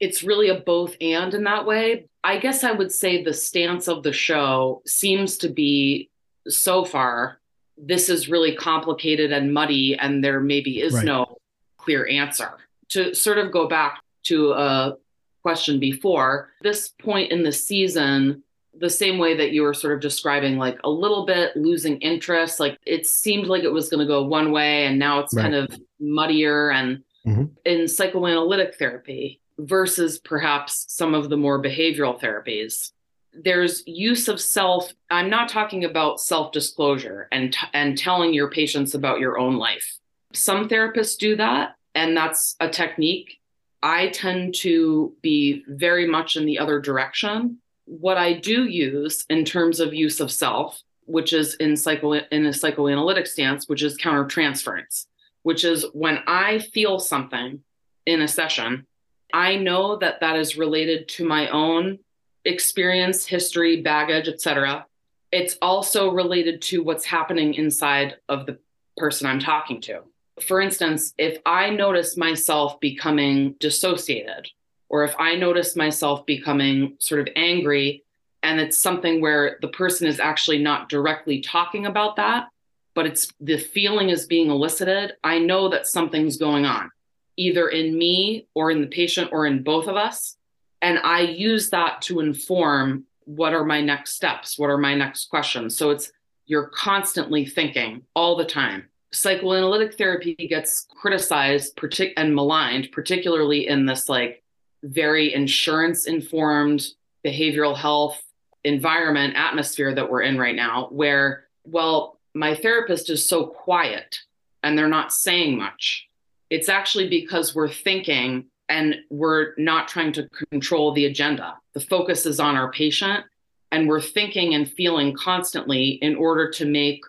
[0.00, 2.08] it's really a both and in that way.
[2.24, 6.10] I guess I would say the stance of the show seems to be
[6.48, 7.38] so far
[7.84, 11.04] this is really complicated and muddy and there maybe is Right.
[11.04, 11.36] no
[11.76, 12.50] clear answer.
[12.90, 14.96] To sort of go back to a
[15.42, 18.42] question before, this point in the season
[18.78, 22.58] the same way that you were sort of describing like a little bit losing interest
[22.58, 25.42] like it seemed like it was going to go one way and now it's Right.
[25.42, 25.68] kind of
[26.00, 27.50] muddier and Mhm.
[27.66, 32.92] in psychoanalytic therapy versus perhaps some of the more behavioral therapies
[33.32, 38.94] there's use of self i'm not talking about self-disclosure and t- and telling your patients
[38.94, 39.98] about your own life.
[40.32, 43.38] Some therapists do that and that's a technique.
[43.82, 47.58] I tend to be very much in the other direction.
[47.86, 52.46] What i do use in terms of use of self which is in psycho in
[52.46, 55.06] a psychoanalytic stance which is countertransference
[55.42, 57.60] which is when i feel something
[58.06, 58.86] in a session
[59.34, 61.98] i know that that is related to my own
[62.44, 64.86] experience history baggage etc
[65.30, 68.58] it's also related to what's happening inside of the
[68.96, 70.00] person i'm talking to.
[70.40, 74.48] For instance if i notice myself becoming dissociated
[74.88, 78.04] or if i notice myself becoming sort of angry
[78.42, 82.48] and it's something where the person is actually not directly talking about that
[82.94, 86.90] but it's the feeling is being elicited i know that something's going on
[87.36, 90.36] either in me or in the patient or in both of us
[90.82, 95.28] and i use that to inform what are my next steps what are my next
[95.28, 95.76] questions.
[95.76, 96.12] So it's
[96.46, 98.88] you're constantly thinking all the time.
[99.12, 104.42] Psychoanalytic therapy gets criticized partic- and maligned particularly in this like
[104.82, 106.84] very insurance informed
[107.24, 108.20] behavioral health
[108.64, 114.18] environment atmosphere that we're in right now where well my therapist is so quiet
[114.62, 116.08] and they're not saying much.
[116.48, 121.58] It's actually because we're thinking and we're not trying to control the agenda.
[121.74, 123.22] The focus is on our patient
[123.70, 127.02] and we're thinking and feeling constantly in order to make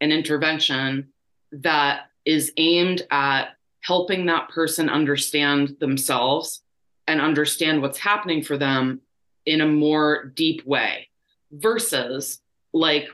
[0.00, 1.08] an intervention
[1.50, 6.62] that is aimed at helping that person understand themselves
[7.08, 9.00] and understand what's happening for them
[9.44, 11.08] in a more deep way.
[11.50, 12.40] Versus
[12.72, 13.08] like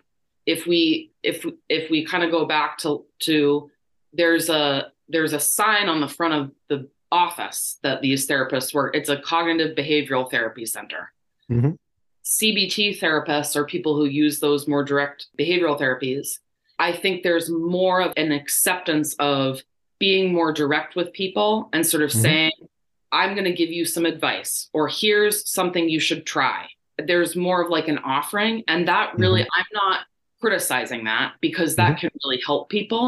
[0.44, 3.70] if we if if we kind of go back to to
[4.12, 8.94] there's a there's a sign on the front of the office that these therapists work.
[8.96, 11.12] It's a cognitive behavioral therapy center.
[11.50, 11.78] Mhm.
[12.24, 16.38] cbt therapists are people who use those more direct behavioral therapies.
[16.78, 19.62] I think there's more of an acceptance of
[19.98, 22.22] being more direct with people and sort of Mhm.
[22.22, 22.52] saying
[23.12, 26.66] i'm going to give you some advice or here's something you should try.
[26.98, 30.00] There's more of like an offering and that really i'm not
[30.40, 33.04] criticizing that because that can really help people.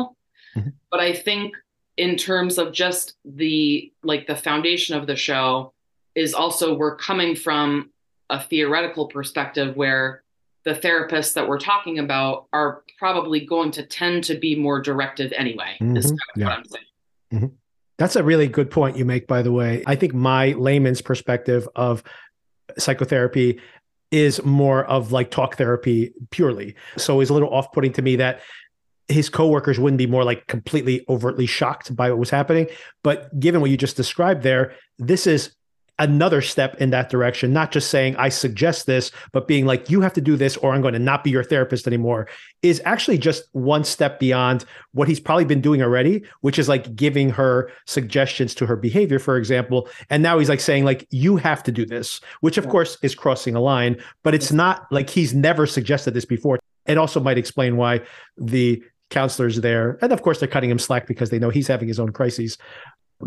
[0.56, 0.72] Mhm.
[0.90, 1.54] but i think
[1.96, 5.72] in terms of just the like the foundation of the show
[6.14, 7.90] is also we're coming from
[8.30, 10.22] a theoretical perspective where
[10.64, 15.32] the therapists that we're talking about are probably going to tend to be more directive
[15.36, 16.18] anyway is Mhm.
[16.18, 16.46] kind of Yeah.
[16.46, 17.56] what i'm saying
[17.98, 19.82] That's a really good point you make, by the way.
[19.86, 22.02] I think my layman's perspective of
[22.76, 23.58] psychotherapy
[24.10, 26.74] is more of like talk therapy purely.
[26.98, 28.40] So it's a little off putting to me that
[29.08, 32.66] his coworkers wouldn't be more like completely overtly shocked by what was happening.
[33.02, 35.54] But given what you just described there, this is
[35.98, 40.02] another step in that direction, not just saying, I suggest this, but being like, you
[40.02, 42.28] have to do this or I'm going to not be your therapist anymore,
[42.62, 46.94] is actually just one step beyond what he's probably been doing already, which is like
[46.94, 49.88] giving her suggestions to her behavior, for example.
[50.10, 53.14] And now he's like saying, like, you have to do this, which of course is
[53.14, 56.58] crossing a line, but it's not like he's never suggested this before.
[56.86, 58.02] It also might explain why
[58.36, 61.88] the counselors there, and of course they're cutting him slack because they know he's having
[61.88, 62.58] his own crises.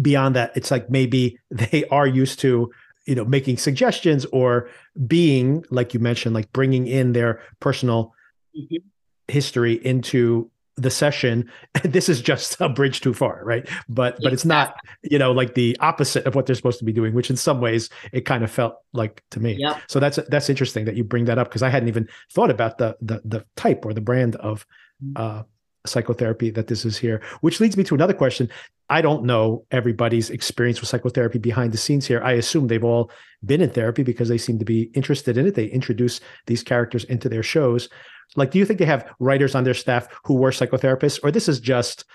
[0.02, 2.72] Beyond that, it's like maybe they are used to,
[3.06, 4.70] you know, making suggestions or
[5.08, 8.14] being, like you mentioned, like bringing in their personal
[8.58, 8.82] Mhm.
[9.28, 11.52] history into the session
[11.84, 15.54] this is just a bridge too far right but but it's not you know like
[15.54, 18.44] the opposite of what they're supposed to be doing which in some ways it kind
[18.46, 19.82] of felt like to me Yep.
[19.88, 22.78] so that's that's interesting that you bring that up because i hadn't even thought about
[22.80, 24.66] the the the type or the brand of
[25.18, 25.44] uh
[25.90, 28.50] psychotherapy that this is here which leads me to another question
[28.90, 32.22] I don't know everybody's experience with psychotherapy behind the scenes here.
[32.24, 33.12] I assume they've all
[33.46, 35.56] been in therapy because they seem to be interested in it.
[35.56, 37.88] They introduce these characters into their shows.
[38.36, 41.48] Like, do you think they have writers on their staff who were psychotherapists, or this
[41.48, 42.06] is just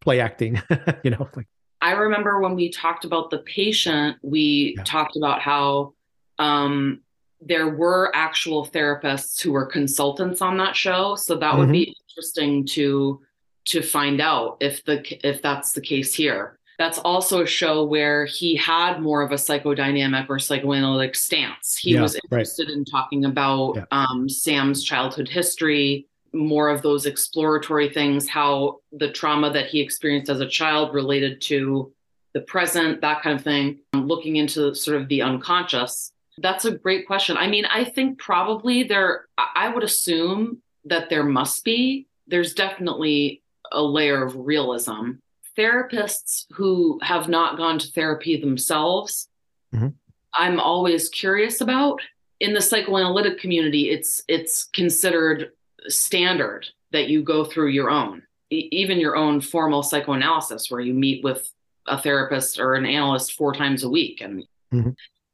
[0.00, 0.60] play acting?
[1.04, 1.46] you know, like
[1.80, 4.84] I remember when we talked about the patient, we yeah.
[4.84, 5.94] talked about how
[6.38, 7.00] um,
[7.40, 11.14] there were actual therapists who were consultants on that show.
[11.14, 11.58] So that mm-hmm.
[11.58, 13.20] would be interesting to
[13.66, 16.58] to find out if the if that's the case here.
[16.78, 21.76] That's also a show where he had more of a psychodynamic or psychoanalytic stance.
[21.76, 22.74] He yeah, was interested right.
[22.74, 23.84] in talking about yeah.
[23.90, 30.30] um, Sam's childhood history, more of those exploratory things, how the trauma that he experienced
[30.30, 31.92] as a child related to
[32.32, 36.12] the present, that kind of thing, looking into sort of the unconscious.
[36.38, 37.36] That's a great question.
[37.36, 42.06] I mean, I think probably there, I would assume that there must be.
[42.26, 45.12] There's definitely a layer of realism.
[45.58, 49.28] Therapists who have not gone to therapy themselves,
[49.74, 49.88] mm-hmm.
[50.34, 52.00] I'm always curious about.
[52.38, 55.50] In the psychoanalytic community, it's it's considered
[55.88, 60.94] standard that you go through your own, e- even your own formal psychoanalysis, where you
[60.94, 61.52] meet with
[61.86, 64.20] a therapist or an analyst four times a week.
[64.20, 64.90] And mm-hmm.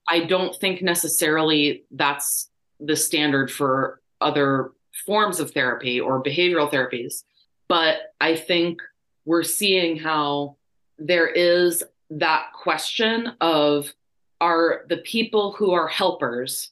[0.08, 4.72] I don't think necessarily that's the standard for other
[5.04, 7.24] forms of therapy or behavioral therapies.
[7.68, 8.80] But I think
[9.24, 10.56] we're seeing how
[10.98, 13.92] there is that question of
[14.40, 16.70] are the people who are helpers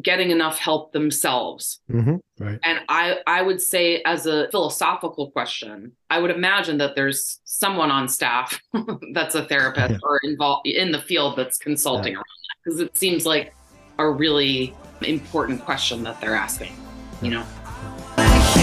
[0.00, 5.92] getting enough help themselves mm-hmm, right and i i would say as a philosophical question
[6.08, 8.58] i would imagine that there's someone on staff
[9.12, 9.98] that's a therapist yeah.
[10.02, 12.18] or involved in the field that's consulting yeah.
[12.18, 13.54] around that because it seems like
[13.98, 16.72] a really important question that they're asking
[17.20, 17.44] you know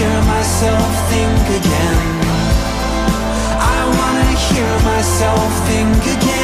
[0.00, 2.08] hear myself think again.
[3.60, 6.39] I wanna hear myself think again.